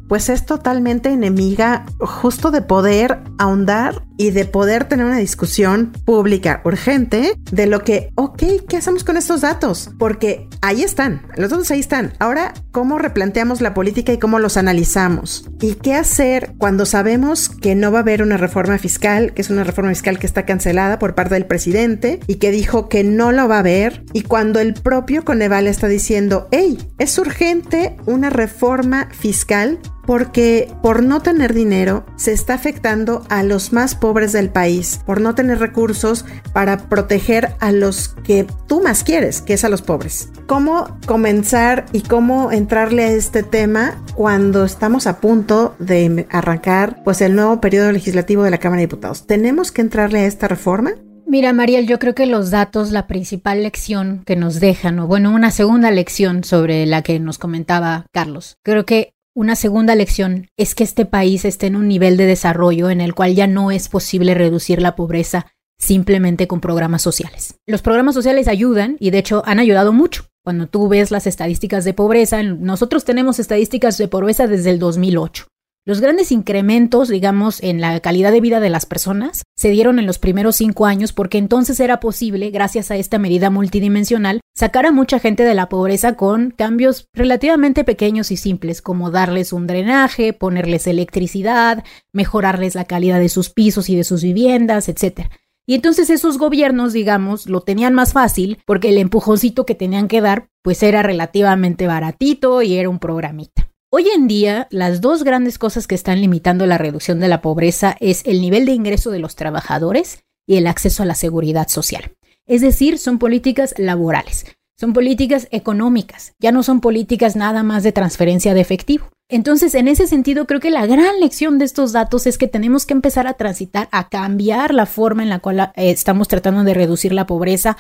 pues 0.08 0.30
es 0.30 0.46
totalmente 0.46 1.10
enemiga 1.10 1.86
justo 2.00 2.52
de 2.52 2.62
poder 2.62 3.20
ahondar 3.38 4.04
y 4.18 4.32
de 4.32 4.46
poder 4.46 4.86
tener 4.86 5.06
una 5.06 5.18
discusión 5.18 5.92
pública 6.06 6.62
urgente 6.64 7.34
de 7.52 7.66
lo 7.68 7.84
que, 7.84 8.12
ok, 8.16 8.44
¿qué 8.68 8.78
hacemos 8.78 9.04
con 9.04 9.18
estos 9.18 9.42
datos? 9.42 9.90
Porque 9.98 10.48
ahí 10.62 10.84
están, 10.84 11.24
los 11.36 11.50
datos 11.50 11.70
ahí 11.72 11.80
están. 11.80 12.14
Ahora, 12.20 12.54
¿cómo 12.72 12.98
replanteamos 12.98 13.62
la 13.62 13.74
política 13.74 14.14
y 14.14 14.18
cómo 14.18 14.40
los 14.40 14.58
analizamos? 14.58 15.50
¿Y 15.60 15.76
qué 15.76 15.96
hacer 15.96 16.54
cuando 16.58 16.86
sabemos 16.86 17.50
que 17.50 17.76
no 17.76 17.92
va 17.92 18.00
a 18.00 18.02
haber 18.02 18.22
una 18.22 18.38
reforma 18.38 18.78
fiscal, 18.78 19.34
que 19.34 19.42
es 19.42 19.50
una 19.50 19.64
reforma 19.64 19.92
fiscal 19.92 20.20
que 20.20 20.28
está 20.28 20.46
cancelada 20.46 21.00
por 21.00 21.16
parte 21.16 21.34
del 21.34 21.46
presidente 21.46 22.20
y 22.28 22.36
que 22.36 22.52
dijo 22.52 22.88
que 22.88 23.04
no 23.04 23.32
lo 23.32 23.48
va 23.48 23.58
a 23.58 23.60
haber? 23.60 24.04
Y 24.14 24.22
cuando 24.22 24.60
el 24.60 24.74
propio 24.74 25.26
Coneval 25.26 25.68
está 25.68 25.88
diciendo, 25.88 26.48
hey, 26.52 26.78
es 27.00 27.18
urgente 27.18 27.98
una 28.06 28.30
reforma 28.30 29.10
fiscal 29.12 29.80
porque 30.06 30.72
por 30.82 31.04
no 31.04 31.22
tener 31.22 31.54
dinero 31.54 32.06
se 32.16 32.32
está 32.32 32.54
afectando 32.54 33.24
a 33.30 33.44
los 33.44 33.74
más 33.74 33.96
pobres 33.96 34.32
del 34.32 34.50
país, 34.50 35.00
por 35.06 35.22
no 35.22 35.36
tener 35.36 35.60
recursos 35.60 36.26
para 36.54 36.78
proteger 36.78 37.56
a 37.60 37.72
los 37.72 38.10
que 38.10 38.46
tú 38.68 38.82
más 38.82 39.04
quieres, 39.04 39.42
que 39.42 39.54
es 39.54 39.64
a 39.64 39.70
los 39.70 39.82
pobres. 39.82 40.30
¿Cómo 40.48 40.98
comenzar 41.06 41.86
y 41.92 42.02
cómo 42.02 42.52
entrarle 42.52 43.06
a 43.06 43.12
este 43.12 43.44
tema 43.44 44.04
cuando 44.16 44.66
estamos 44.66 45.08
a 45.08 45.20
punto 45.20 45.76
de 45.80 46.28
arrancar 46.30 47.04
pues 47.04 47.22
el 47.22 47.36
nuevo 47.36 47.60
periodo 47.62 47.92
legislativo 47.92 48.44
de 48.44 48.52
la 48.52 48.60
Cámara 48.60 48.82
de 48.82 48.88
Diputados? 48.88 49.26
¿Tenemos 49.26 49.72
que 49.72 49.82
entrarle 49.82 50.20
a 50.20 50.26
esta 50.26 50.48
reforma? 50.48 50.92
Mira, 51.28 51.54
Mariel, 51.54 51.88
yo 51.88 51.98
creo 51.98 52.14
que 52.14 52.28
los 52.28 52.52
datos, 52.52 52.92
la 52.92 53.08
principal 53.08 53.64
lección 53.64 54.22
que 54.26 54.36
nos 54.36 54.60
dejan, 54.60 55.00
o 55.00 55.08
bueno, 55.08 55.32
una 55.32 55.50
segunda 55.50 55.90
lección 55.90 56.44
sobre 56.44 56.86
la 56.86 57.02
que 57.02 57.20
nos 57.20 57.40
comentaba 57.40 58.06
Carlos, 58.14 58.58
creo 58.64 58.86
que 58.86 59.15
una 59.36 59.56
segunda 59.56 59.96
lección 59.96 60.48
es 60.58 60.74
que 60.76 60.86
este 60.86 61.06
país 61.06 61.44
está 61.44 61.68
en 61.68 61.76
un 61.76 61.88
nivel 61.88 62.16
de 62.16 62.26
desarrollo 62.26 62.90
en 62.90 63.02
el 63.02 63.14
cual 63.14 63.36
ya 63.36 63.48
no 63.48 63.70
es 63.70 63.90
posible 63.90 64.34
reducir 64.34 64.82
la 64.82 64.96
pobreza 64.96 65.48
simplemente 65.78 66.48
con 66.48 66.62
programas 66.62 67.02
sociales. 67.02 67.56
Los 67.68 67.82
programas 67.82 68.16
sociales 68.16 68.48
ayudan 68.48 68.96
y 68.98 69.12
de 69.12 69.18
hecho 69.18 69.44
han 69.46 69.60
ayudado 69.60 69.92
mucho. 69.92 70.28
Cuando 70.44 70.68
tú 70.68 70.88
ves 70.88 71.12
las 71.12 71.28
estadísticas 71.28 71.84
de 71.84 71.94
pobreza, 71.94 72.44
nosotros 72.44 73.04
tenemos 73.04 73.40
estadísticas 73.40 73.98
de 73.98 74.08
pobreza 74.08 74.48
desde 74.48 74.70
el 74.70 74.80
2008. 74.80 75.48
Los 75.88 76.02
grandes 76.02 76.32
incrementos, 76.32 77.10
digamos, 77.10 77.62
en 77.62 77.80
la 77.80 78.00
calidad 78.00 78.32
de 78.32 78.42
vida 78.42 78.60
de 78.60 78.72
las 78.72 78.88
personas 78.88 79.44
se 79.56 79.70
dieron 79.70 80.00
en 80.00 80.08
los 80.08 80.18
primeros 80.18 80.56
cinco 80.56 80.88
años 80.88 81.14
porque 81.14 81.38
entonces 81.38 81.80
era 81.80 82.00
posible, 82.00 82.50
gracias 82.50 82.90
a 82.90 82.96
esta 82.96 83.20
medida 83.20 83.52
multidimensional, 83.52 84.42
sacar 84.56 84.88
a 84.88 84.92
mucha 84.92 85.20
gente 85.20 85.44
de 85.44 85.54
la 85.54 85.70
pobreza 85.70 86.16
con 86.16 86.50
cambios 86.50 87.08
relativamente 87.14 87.84
pequeños 87.84 88.32
y 88.32 88.38
simples, 88.38 88.82
como 88.82 89.12
darles 89.12 89.54
un 89.54 89.68
drenaje, 89.68 90.34
ponerles 90.34 90.88
electricidad, 90.88 91.84
mejorarles 92.12 92.74
la 92.74 92.86
calidad 92.86 93.20
de 93.20 93.30
sus 93.30 93.52
pisos 93.52 93.88
y 93.88 93.96
de 93.96 94.06
sus 94.06 94.24
viviendas, 94.24 94.90
etc. 94.90 95.28
Y 95.68 95.76
entonces 95.76 96.10
esos 96.10 96.40
gobiernos, 96.40 96.94
digamos, 96.94 97.46
lo 97.46 97.62
tenían 97.62 97.94
más 97.94 98.12
fácil 98.12 98.58
porque 98.66 98.90
el 98.90 98.98
empujoncito 98.98 99.68
que 99.68 99.76
tenían 99.76 100.08
que 100.08 100.22
dar, 100.22 100.50
pues 100.64 100.82
era 100.82 101.04
relativamente 101.04 101.86
baratito 101.86 102.64
y 102.64 102.76
era 102.76 102.90
un 102.90 102.98
programita. 102.98 103.65
Hoy 103.98 104.10
en 104.10 104.28
día, 104.28 104.68
las 104.72 105.00
dos 105.00 105.24
grandes 105.24 105.58
cosas 105.58 105.88
que 105.88 105.96
están 105.96 106.20
limitando 106.20 106.66
la 106.66 106.78
reducción 106.78 107.22
de 107.22 107.30
la 107.30 107.42
pobreza 107.42 107.96
es 108.02 108.24
el 108.26 108.42
nivel 108.42 108.66
de 108.66 108.74
ingreso 108.74 109.10
de 109.10 109.20
los 109.20 109.38
trabajadores 109.38 110.26
y 110.46 110.58
el 110.58 110.68
acceso 110.68 111.04
a 111.04 111.06
la 111.06 111.16
seguridad 111.16 111.70
social. 111.70 112.12
Es 112.46 112.60
decir, 112.60 112.98
son 112.98 113.20
políticas 113.20 113.74
laborales, 113.78 114.48
son 114.78 114.92
políticas 114.92 115.48
económicas, 115.52 116.34
ya 116.40 116.52
no 116.52 116.62
son 116.62 116.82
políticas 116.82 117.38
nada 117.38 117.64
más 117.64 117.84
de 117.84 117.94
transferencia 117.94 118.54
de 118.54 118.60
efectivo. 118.60 119.08
Entonces, 119.28 119.74
en 119.74 119.88
ese 119.88 120.06
sentido, 120.06 120.46
creo 120.46 120.60
que 120.60 120.70
la 120.70 120.86
gran 120.86 121.20
lección 121.20 121.58
de 121.58 121.66
estos 121.66 121.94
datos 121.94 122.28
es 122.28 122.38
que 122.38 122.48
tenemos 122.48 122.86
que 122.86 122.94
empezar 122.94 123.26
a 123.26 123.34
transitar, 123.34 123.90
a 123.92 124.08
cambiar 124.08 124.72
la 124.72 124.86
forma 124.86 125.24
en 125.24 125.30
la 125.30 125.40
cual 125.40 125.60
eh, 125.60 125.90
estamos 125.90 126.28
tratando 126.28 126.64
de 126.64 126.76
reducir 126.76 127.12
la 127.12 127.26
pobreza. 127.26 127.76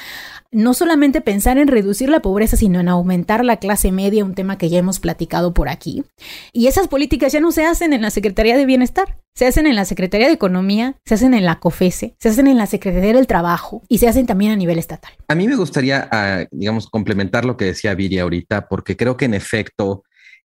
No 0.51 0.73
solamente 0.73 1.21
pensar 1.21 1.59
en 1.59 1.67
reducir 1.67 2.09
la 2.09 2.21
pobreza, 2.21 2.57
sino 2.57 2.79
en 2.79 2.87
aumentar 2.87 3.45
la 3.45 3.57
clase 3.57 3.91
media, 3.91 4.25
un 4.25 4.33
tema 4.33 4.57
que 4.57 4.69
ya 4.69 4.79
hemos 4.79 4.99
platicado 4.99 5.53
por 5.53 5.69
aquí. 5.69 6.03
Y 6.51 6.65
esas 6.65 6.87
políticas 6.87 7.31
ya 7.31 7.41
no 7.41 7.51
se 7.51 7.65
hacen 7.65 7.93
en 7.93 8.01
la 8.01 8.09
Secretaría 8.09 8.57
de 8.57 8.65
Bienestar, 8.65 9.19
se 9.35 9.45
hacen 9.45 9.67
en 9.67 9.75
la 9.75 9.85
Secretaría 9.85 10.25
de 10.25 10.33
Economía, 10.33 10.95
se 11.05 11.13
hacen 11.13 11.35
en 11.35 11.45
la 11.45 11.59
COFESE, 11.59 12.15
se 12.17 12.29
hacen 12.29 12.47
en 12.47 12.57
la 12.57 12.65
Secretaría 12.65 13.13
del 13.13 13.27
Trabajo 13.27 13.83
y 13.87 13.99
se 13.99 14.07
hacen 14.07 14.25
también 14.25 14.51
a 14.51 14.55
nivel 14.55 14.79
estatal. 14.79 15.11
A 15.27 15.35
mí 15.35 15.47
me 15.47 15.57
gustaría, 15.57 16.09
ah, 16.11 16.45
digamos, 16.49 16.89
complementar 16.89 17.45
lo 17.45 17.55
que 17.55 17.65
decía 17.65 17.93
Viri 17.93 18.17
ahorita, 18.17 18.67
porque 18.67 18.97
creo 18.97 19.15
que 19.15 19.25
en 19.25 19.35
efecto, 19.35 20.03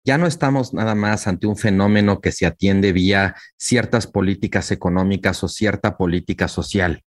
ya 0.09 0.17
no 0.17 0.27
estamos 0.27 0.73
nada 0.73 0.95
más 0.95 1.27
ante 1.27 1.47
un 1.47 1.59
fenómeno 1.59 2.23
que 2.23 2.33
se 2.33 2.47
atiende 2.47 2.95
vía 2.95 3.35
ciertas 3.59 4.07
políticas 4.07 4.71
económicas 4.71 5.45
o 5.45 5.49
cierta 5.49 5.99
política 5.99 6.49
social. 6.49 7.05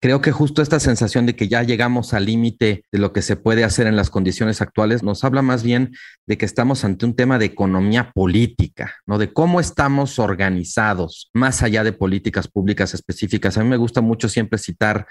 Creo 0.00 0.22
que 0.22 0.32
justo 0.32 0.62
esta 0.62 0.80
sensación 0.80 1.26
de 1.26 1.36
que 1.36 1.46
ya 1.46 1.62
llegamos 1.62 2.14
al 2.14 2.24
límite 2.24 2.84
de 2.90 2.98
lo 2.98 3.12
que 3.12 3.20
se 3.20 3.36
puede 3.36 3.64
hacer 3.64 3.86
en 3.86 3.96
las 3.96 4.08
condiciones 4.08 4.62
actuales 4.62 5.02
nos 5.02 5.24
habla 5.24 5.42
más 5.42 5.62
bien 5.62 5.92
de 6.26 6.38
que 6.38 6.46
estamos 6.46 6.84
ante 6.84 7.04
un 7.04 7.14
tema 7.14 7.38
de 7.38 7.44
economía 7.44 8.12
política, 8.14 8.94
¿no? 9.04 9.18
De 9.18 9.30
cómo 9.30 9.60
estamos 9.60 10.18
organizados, 10.18 11.28
más 11.34 11.62
allá 11.62 11.84
de 11.84 11.92
políticas 11.92 12.48
públicas 12.48 12.94
específicas. 12.94 13.58
A 13.58 13.62
mí 13.62 13.68
me 13.68 13.76
gusta 13.76 14.00
mucho 14.00 14.30
siempre 14.30 14.58
citar 14.58 15.06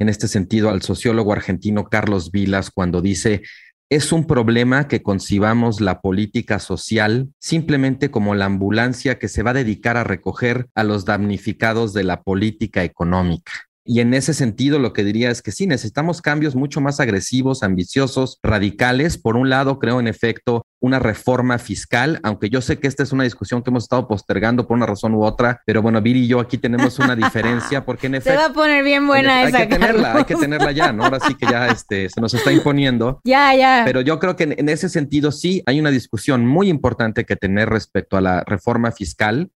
en 0.00 0.08
este 0.08 0.26
sentido 0.26 0.70
al 0.70 0.82
sociólogo 0.82 1.32
argentino 1.32 1.84
Carlos 1.84 2.32
Vilas 2.32 2.72
cuando 2.72 3.00
dice 3.00 3.42
es 3.90 4.12
un 4.12 4.24
problema 4.24 4.86
que 4.86 5.02
concibamos 5.02 5.80
la 5.80 6.00
política 6.00 6.60
social 6.60 7.28
simplemente 7.40 8.12
como 8.12 8.36
la 8.36 8.44
ambulancia 8.44 9.18
que 9.18 9.26
se 9.26 9.42
va 9.42 9.50
a 9.50 9.54
dedicar 9.54 9.96
a 9.96 10.04
recoger 10.04 10.68
a 10.76 10.84
los 10.84 11.04
damnificados 11.04 11.92
de 11.92 12.04
la 12.04 12.22
política 12.22 12.84
económica. 12.84 13.69
Y 13.84 14.00
en 14.00 14.12
ese 14.12 14.34
sentido, 14.34 14.78
lo 14.78 14.92
que 14.92 15.04
diría 15.04 15.30
es 15.30 15.40
que 15.40 15.52
sí, 15.52 15.66
necesitamos 15.66 16.20
cambios 16.20 16.54
mucho 16.54 16.80
más 16.80 17.00
agresivos, 17.00 17.62
ambiciosos, 17.62 18.38
radicales. 18.42 19.16
Por 19.16 19.36
un 19.36 19.48
lado, 19.48 19.78
creo 19.78 20.00
en 20.00 20.06
efecto 20.06 20.66
una 20.80 20.98
reforma 20.98 21.58
fiscal, 21.58 22.20
aunque 22.22 22.50
yo 22.50 22.60
sé 22.60 22.78
que 22.78 22.88
esta 22.88 23.02
es 23.02 23.12
una 23.12 23.24
discusión 23.24 23.62
que 23.62 23.70
hemos 23.70 23.84
estado 23.84 24.06
postergando 24.06 24.66
por 24.66 24.76
una 24.76 24.86
razón 24.86 25.14
u 25.14 25.24
otra, 25.24 25.62
pero 25.66 25.82
bueno, 25.82 26.00
Viri 26.00 26.20
y 26.20 26.26
yo 26.26 26.40
aquí 26.40 26.58
tenemos 26.58 26.98
una 26.98 27.16
diferencia 27.16 27.84
porque 27.86 28.06
en 28.06 28.16
efecto... 28.16 28.38
Se 28.38 28.46
va 28.46 28.52
a 28.52 28.54
poner 28.54 28.84
bien 28.84 29.06
buena 29.06 29.44
esa. 29.44 29.58
Hay 29.58 29.68
que 29.68 29.74
tenerla, 29.74 30.14
hay 30.14 30.24
que 30.24 30.36
tenerla 30.36 30.72
ya, 30.72 30.92
¿no? 30.92 31.04
Ahora 31.04 31.20
sí 31.20 31.34
que 31.34 31.46
ya 31.46 31.68
este, 31.68 32.08
se 32.08 32.20
nos 32.20 32.34
está 32.34 32.52
imponiendo. 32.52 33.20
Ya, 33.30 33.54
ya. 33.54 33.82
Pero 33.84 34.00
yo 34.00 34.18
creo 34.18 34.34
que 34.34 34.44
en, 34.44 34.58
en 34.58 34.68
ese 34.68 34.88
sentido 34.88 35.30
sí 35.30 35.62
hay 35.66 35.78
una 35.78 35.90
discusión 35.90 36.46
muy 36.46 36.68
importante 36.68 37.24
que 37.24 37.36
tener 37.36 37.68
respecto 37.68 38.16
a 38.16 38.20
la 38.20 38.42
reforma 38.44 38.90
fiscal, 38.90 39.50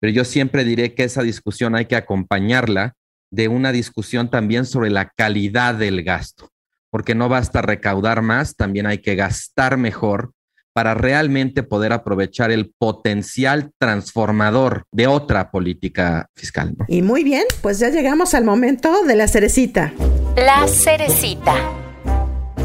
pero 0.00 0.12
yo 0.12 0.24
siempre 0.24 0.64
diré 0.64 0.94
que 0.94 1.04
esa 1.04 1.22
discusión 1.22 1.76
hay 1.76 1.86
que 1.86 1.94
acompañarla 1.94 2.96
de 3.32 3.48
una 3.48 3.72
discusión 3.72 4.30
también 4.30 4.66
sobre 4.66 4.90
la 4.90 5.08
calidad 5.08 5.74
del 5.74 6.04
gasto, 6.04 6.50
porque 6.90 7.14
no 7.14 7.28
basta 7.28 7.62
recaudar 7.62 8.22
más, 8.22 8.54
también 8.54 8.86
hay 8.86 8.98
que 8.98 9.16
gastar 9.16 9.78
mejor 9.78 10.32
para 10.74 10.94
realmente 10.94 11.62
poder 11.62 11.92
aprovechar 11.92 12.50
el 12.50 12.72
potencial 12.78 13.72
transformador 13.78 14.84
de 14.92 15.06
otra 15.06 15.50
política 15.50 16.28
fiscal. 16.34 16.74
Y 16.88 17.02
muy 17.02 17.24
bien, 17.24 17.44
pues 17.60 17.78
ya 17.78 17.88
llegamos 17.88 18.34
al 18.34 18.44
momento 18.44 19.04
de 19.04 19.16
la 19.16 19.28
cerecita. 19.28 19.92
La 20.36 20.66
cerecita. 20.68 21.54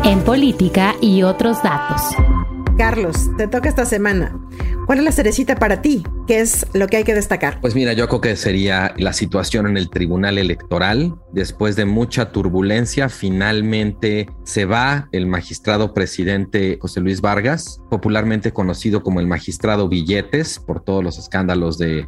En 0.03 0.21
política 0.21 0.95
y 1.01 1.23
otros 1.23 1.61
datos. 1.63 2.01
Carlos, 2.77 3.35
te 3.37 3.47
toca 3.47 3.69
esta 3.69 3.85
semana. 3.85 4.39
¿Cuál 4.85 4.99
es 4.99 5.03
la 5.05 5.11
cerecita 5.11 5.55
para 5.55 5.81
ti? 5.81 6.03
¿Qué 6.27 6.39
es 6.39 6.65
lo 6.73 6.87
que 6.87 6.97
hay 6.97 7.03
que 7.03 7.15
destacar? 7.15 7.59
Pues 7.59 7.73
mira, 7.73 7.93
yo 7.93 8.07
creo 8.07 8.21
que 8.21 8.35
sería 8.35 8.93
la 8.97 9.13
situación 9.13 9.65
en 9.65 9.77
el 9.77 9.89
Tribunal 9.89 10.37
Electoral. 10.37 11.15
Después 11.33 11.75
de 11.75 11.85
mucha 11.85 12.31
turbulencia, 12.31 13.09
finalmente 13.09 14.29
se 14.43 14.65
va 14.65 15.09
el 15.11 15.25
magistrado 15.25 15.95
presidente 15.95 16.77
José 16.79 17.01
Luis 17.01 17.19
Vargas, 17.19 17.81
popularmente 17.89 18.53
conocido 18.53 19.01
como 19.01 19.19
el 19.19 19.27
magistrado 19.27 19.89
Billetes 19.89 20.59
por 20.59 20.83
todos 20.83 21.03
los 21.03 21.17
escándalos 21.17 21.79
de 21.79 22.07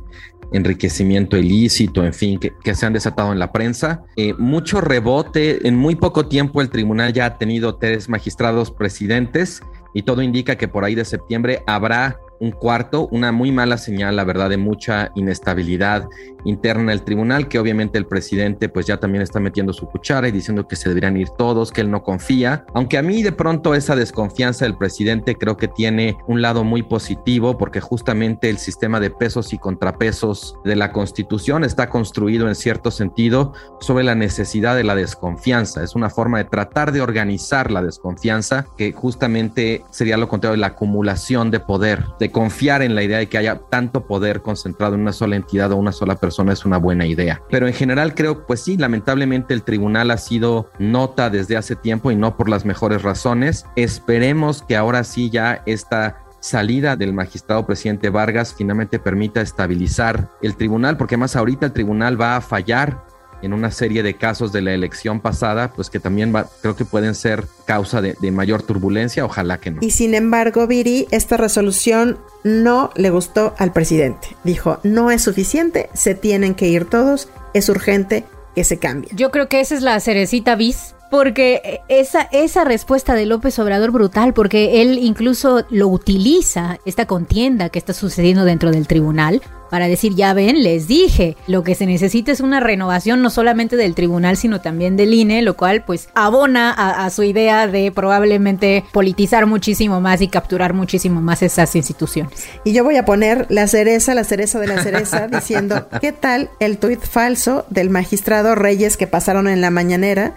enriquecimiento 0.51 1.37
ilícito, 1.37 2.05
en 2.05 2.13
fin, 2.13 2.39
que, 2.39 2.75
se 2.75 2.85
han 2.85 2.93
desatado 2.93 3.31
en 3.31 3.39
la 3.39 3.51
prensa. 3.51 4.03
Eh, 4.15 4.33
mucho 4.37 4.81
rebote, 4.81 5.67
en 5.67 5.75
muy 5.75 5.95
poco 5.95 6.27
tiempo 6.27 6.61
el 6.61 6.69
tribunal 6.69 7.11
ya 7.13 7.25
ha 7.25 7.37
tenido 7.37 7.75
tres 7.75 8.07
magistrados 8.07 8.71
presidentes 8.71 9.61
y 9.93 10.03
todo 10.03 10.21
indica 10.21 10.55
que 10.55 10.67
por 10.67 10.83
ahí 10.83 10.95
de 10.95 11.05
septiembre 11.05 11.63
habrá 11.67 12.19
un 12.39 12.51
cuarto, 12.51 13.07
una 13.11 13.31
muy 13.31 13.51
mala 13.51 13.77
señal, 13.77 14.15
la 14.15 14.23
verdad, 14.23 14.49
de 14.49 14.57
mucha 14.57 15.11
inestabilidad 15.15 16.07
interna 16.45 16.91
del 16.91 17.03
tribunal, 17.03 17.47
que 17.47 17.59
obviamente 17.59 17.97
el 17.97 18.05
presidente 18.05 18.69
pues 18.69 18.85
ya 18.85 18.97
también 18.97 19.21
está 19.21 19.39
metiendo 19.39 19.73
su 19.73 19.87
cuchara 19.87 20.27
y 20.27 20.31
diciendo 20.31 20.67
que 20.67 20.75
se 20.75 20.89
deberían 20.89 21.17
ir 21.17 21.29
todos, 21.37 21.71
que 21.71 21.81
él 21.81 21.91
no 21.91 22.03
confía, 22.03 22.65
aunque 22.73 22.97
a 22.97 23.01
mí 23.01 23.23
de 23.23 23.31
pronto 23.31 23.75
esa 23.75 23.95
desconfianza 23.95 24.65
del 24.65 24.77
presidente 24.77 25.35
creo 25.35 25.57
que 25.57 25.67
tiene 25.67 26.17
un 26.27 26.41
lado 26.41 26.63
muy 26.63 26.83
positivo 26.83 27.57
porque 27.57 27.81
justamente 27.81 28.49
el 28.49 28.57
sistema 28.57 28.99
de 28.99 29.09
pesos 29.09 29.53
y 29.53 29.57
contrapesos 29.57 30.55
de 30.63 30.75
la 30.75 30.91
constitución 30.91 31.63
está 31.63 31.89
construido 31.89 32.47
en 32.47 32.55
cierto 32.55 32.91
sentido 32.91 33.53
sobre 33.79 34.03
la 34.03 34.15
necesidad 34.15 34.75
de 34.75 34.83
la 34.83 34.95
desconfianza, 34.95 35.83
es 35.83 35.95
una 35.95 36.09
forma 36.09 36.37
de 36.37 36.45
tratar 36.45 36.91
de 36.91 37.01
organizar 37.01 37.71
la 37.71 37.81
desconfianza 37.81 38.65
que 38.77 38.91
justamente 38.93 39.83
sería 39.89 40.17
lo 40.17 40.27
contrario 40.27 40.53
de 40.53 40.61
la 40.61 40.67
acumulación 40.67 41.51
de 41.51 41.59
poder, 41.59 42.05
de 42.19 42.31
confiar 42.31 42.81
en 42.81 42.95
la 42.95 43.03
idea 43.03 43.17
de 43.17 43.27
que 43.27 43.37
haya 43.37 43.59
tanto 43.69 44.05
poder 44.05 44.41
concentrado 44.41 44.95
en 44.95 45.01
una 45.01 45.13
sola 45.13 45.35
entidad 45.35 45.71
o 45.71 45.75
una 45.75 45.91
sola 45.91 46.15
persona 46.15 46.28
es 46.29 46.65
una 46.65 46.77
buena 46.77 47.05
idea. 47.05 47.41
Pero 47.49 47.67
en 47.67 47.73
general 47.73 48.15
creo, 48.15 48.45
pues 48.45 48.61
sí, 48.61 48.77
lamentablemente 48.77 49.53
el 49.53 49.63
tribunal 49.63 50.11
ha 50.11 50.17
sido 50.17 50.69
nota 50.79 51.29
desde 51.29 51.57
hace 51.57 51.75
tiempo 51.75 52.11
y 52.11 52.15
no 52.15 52.37
por 52.37 52.49
las 52.49 52.65
mejores 52.65 53.01
razones. 53.01 53.65
Esperemos 53.75 54.63
que 54.63 54.77
ahora 54.77 55.03
sí 55.03 55.29
ya 55.29 55.61
esta 55.65 56.23
salida 56.39 56.95
del 56.95 57.13
magistrado 57.13 57.65
presidente 57.65 58.09
Vargas 58.09 58.53
finalmente 58.57 58.99
permita 58.99 59.41
estabilizar 59.41 60.29
el 60.41 60.55
tribunal, 60.55 60.97
porque 60.97 61.17
más 61.17 61.35
ahorita 61.35 61.65
el 61.65 61.73
tribunal 61.73 62.19
va 62.19 62.37
a 62.37 62.41
fallar 62.41 63.05
en 63.41 63.53
una 63.53 63.71
serie 63.71 64.03
de 64.03 64.15
casos 64.15 64.51
de 64.51 64.61
la 64.61 64.73
elección 64.73 65.19
pasada, 65.19 65.71
pues 65.73 65.89
que 65.89 65.99
también 65.99 66.33
va, 66.33 66.47
creo 66.61 66.75
que 66.75 66.85
pueden 66.85 67.15
ser 67.15 67.45
causa 67.65 68.01
de, 68.01 68.15
de, 68.19 68.31
mayor 68.31 68.63
turbulencia, 68.63 69.25
ojalá 69.25 69.59
que 69.59 69.71
no. 69.71 69.79
Y 69.81 69.91
sin 69.91 70.13
embargo, 70.13 70.67
Viri, 70.67 71.07
esta 71.11 71.37
resolución 71.37 72.19
no 72.43 72.91
le 72.95 73.09
gustó 73.09 73.53
al 73.57 73.73
presidente. 73.73 74.35
Dijo, 74.43 74.79
no 74.83 75.11
es 75.11 75.21
suficiente, 75.21 75.89
se 75.93 76.15
tienen 76.15 76.55
que 76.55 76.67
ir 76.67 76.85
todos, 76.85 77.29
es 77.53 77.69
urgente 77.69 78.25
que 78.55 78.63
se 78.63 78.77
cambie. 78.77 79.09
Yo 79.13 79.31
creo 79.31 79.47
que 79.49 79.59
esa 79.59 79.75
es 79.75 79.81
la 79.81 79.99
cerecita 79.99 80.55
bis 80.55 80.95
porque 81.09 81.81
esa, 81.87 82.29
esa 82.31 82.63
respuesta 82.63 83.15
de 83.15 83.25
López 83.25 83.57
Obrador 83.59 83.91
brutal, 83.91 84.33
porque 84.33 84.81
él 84.81 84.99
incluso 84.99 85.65
lo 85.69 85.87
utiliza, 85.87 86.77
esta 86.85 87.05
contienda 87.05 87.69
que 87.69 87.79
está 87.79 87.93
sucediendo 87.93 88.45
dentro 88.45 88.71
del 88.71 88.87
tribunal, 88.87 89.41
para 89.69 89.87
decir, 89.87 90.15
ya 90.15 90.33
ven, 90.33 90.63
les 90.63 90.87
dije, 90.87 91.37
lo 91.47 91.63
que 91.63 91.75
se 91.75 91.85
necesita 91.85 92.31
es 92.31 92.41
una 92.41 92.59
renovación 92.59 93.21
no 93.21 93.29
solamente 93.29 93.75
del 93.75 93.95
tribunal, 93.95 94.35
sino 94.37 94.61
también 94.61 94.97
del 94.97 95.13
INE, 95.13 95.41
lo 95.41 95.55
cual 95.55 95.83
pues 95.85 96.09
abona 96.15 96.71
a, 96.71 97.05
a, 97.05 97.09
su 97.09 97.23
idea 97.23 97.67
de 97.67 97.91
probablemente 97.91 98.83
politizar 98.91 99.45
muchísimo 99.45 100.01
más 100.01 100.21
y 100.21 100.27
capturar 100.27 100.73
muchísimo 100.73 101.21
más 101.21 101.43
esas 101.43 101.75
instituciones. 101.75 102.47
Y 102.63 102.73
yo 102.73 102.83
voy 102.83 102.97
a 102.97 103.05
poner 103.05 103.45
la 103.49 103.67
cereza, 103.67 104.15
la 104.15 104.23
cereza 104.23 104.59
de 104.59 104.67
la 104.67 104.81
cereza, 104.81 105.27
diciendo, 105.31 105.87
¿qué 106.01 106.11
tal 106.11 106.49
el 106.59 106.77
tuit 106.77 107.01
falso 107.01 107.65
del 107.69 107.89
magistrado 107.89 108.55
Reyes 108.55 108.97
que 108.97 109.07
pasaron 109.07 109.47
en 109.47 109.61
la 109.61 109.69
mañanera? 109.69 110.35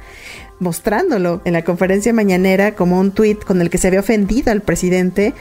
Mostrándolo 0.63 1.43
en 1.45 1.53
la 1.53 1.65
conferencia 1.65 2.13
mañanera 2.13 2.75
como 2.75 2.99
un 2.99 3.11
tuit 3.11 3.45
con 3.45 3.61
el 3.61 3.69
que 3.69 3.79
se 3.79 3.89
había 3.89 4.01
ofendido 4.01 4.51
al 4.53 4.63
presidente 4.63 5.35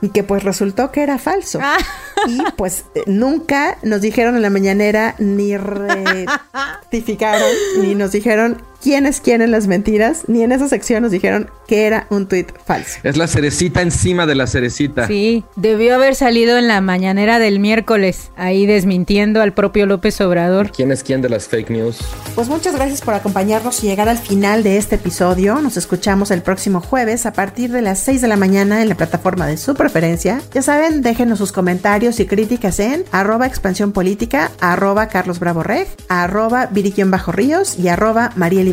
y 0.00 0.08
que 0.08 0.24
pues 0.24 0.42
resultó 0.42 0.90
que 0.90 1.02
era 1.02 1.18
falso. 1.18 1.60
Ah. 1.62 1.78
Y 2.26 2.40
pues 2.56 2.84
nunca 3.06 3.78
nos 3.82 4.00
dijeron 4.00 4.34
en 4.34 4.42
la 4.42 4.50
mañanera 4.50 5.14
ni 5.18 5.56
rectificaron 6.90 7.48
ni 7.80 7.94
nos 7.94 8.12
dijeron 8.12 8.60
quiénes 8.82 9.20
quieren 9.20 9.50
las 9.50 9.68
mentiras, 9.68 10.24
ni 10.26 10.42
en 10.42 10.52
esa 10.52 10.68
sección 10.68 11.02
nos 11.02 11.12
dijeron 11.12 11.48
que 11.68 11.86
era 11.86 12.06
un 12.10 12.26
tuit 12.26 12.50
falso. 12.66 12.98
Es 13.04 13.16
la 13.16 13.28
cerecita 13.28 13.80
encima 13.80 14.26
de 14.26 14.34
la 14.34 14.46
cerecita. 14.46 15.06
Sí, 15.06 15.44
debió 15.56 15.94
haber 15.94 16.14
salido 16.14 16.58
en 16.58 16.68
la 16.68 16.80
mañanera 16.80 17.38
del 17.38 17.60
miércoles, 17.60 18.32
ahí 18.36 18.66
desmintiendo 18.66 19.40
al 19.40 19.52
propio 19.52 19.86
López 19.86 20.20
Obrador. 20.20 20.72
¿Quién 20.72 20.90
es 20.90 21.02
quién 21.04 21.22
de 21.22 21.28
las 21.28 21.46
fake 21.46 21.70
news? 21.70 21.98
Pues 22.34 22.48
muchas 22.48 22.74
gracias 22.74 23.00
por 23.00 23.14
acompañarnos 23.14 23.82
y 23.84 23.86
llegar 23.86 24.08
al 24.08 24.18
final 24.18 24.62
de 24.64 24.76
este 24.76 24.96
episodio. 24.96 25.60
Nos 25.60 25.76
escuchamos 25.76 26.30
el 26.30 26.42
próximo 26.42 26.80
jueves 26.80 27.24
a 27.24 27.32
partir 27.32 27.70
de 27.70 27.82
las 27.82 28.00
6 28.00 28.20
de 28.20 28.28
la 28.28 28.36
mañana 28.36 28.82
en 28.82 28.88
la 28.88 28.96
plataforma 28.96 29.46
de 29.46 29.56
su 29.56 29.74
preferencia. 29.74 30.42
Ya 30.52 30.62
saben, 30.62 31.02
déjenos 31.02 31.38
sus 31.38 31.52
comentarios 31.52 32.18
y 32.18 32.26
críticas 32.26 32.80
en 32.80 33.04
arroba 33.12 33.46
expansión 33.46 33.92
política, 33.92 34.50
arroba 34.60 35.06
Carlos 35.06 35.38
Bravo 35.38 35.62
Reg, 35.62 35.86
arroba 36.08 36.68
Bajo 37.06 37.32
Ríos 37.32 37.78
y 37.78 37.88
arroba 37.88 38.32
Marieli 38.36 38.71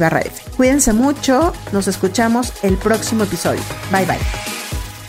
Cuídense 0.58 0.94
mucho, 0.94 1.54
nos 1.72 1.88
escuchamos 1.88 2.54
el 2.64 2.78
próximo 2.78 3.26
episodio. 3.26 3.62
Bye 3.92 4.06
bye. 4.06 4.18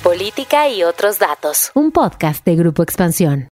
Política 0.03 0.69
y 0.69 0.83
otros 0.83 1.19
datos. 1.19 1.71
Un 1.75 1.93
podcast 1.93 2.45
de 2.45 2.57
Grupo 2.57 2.83
Expansión. 2.83 3.49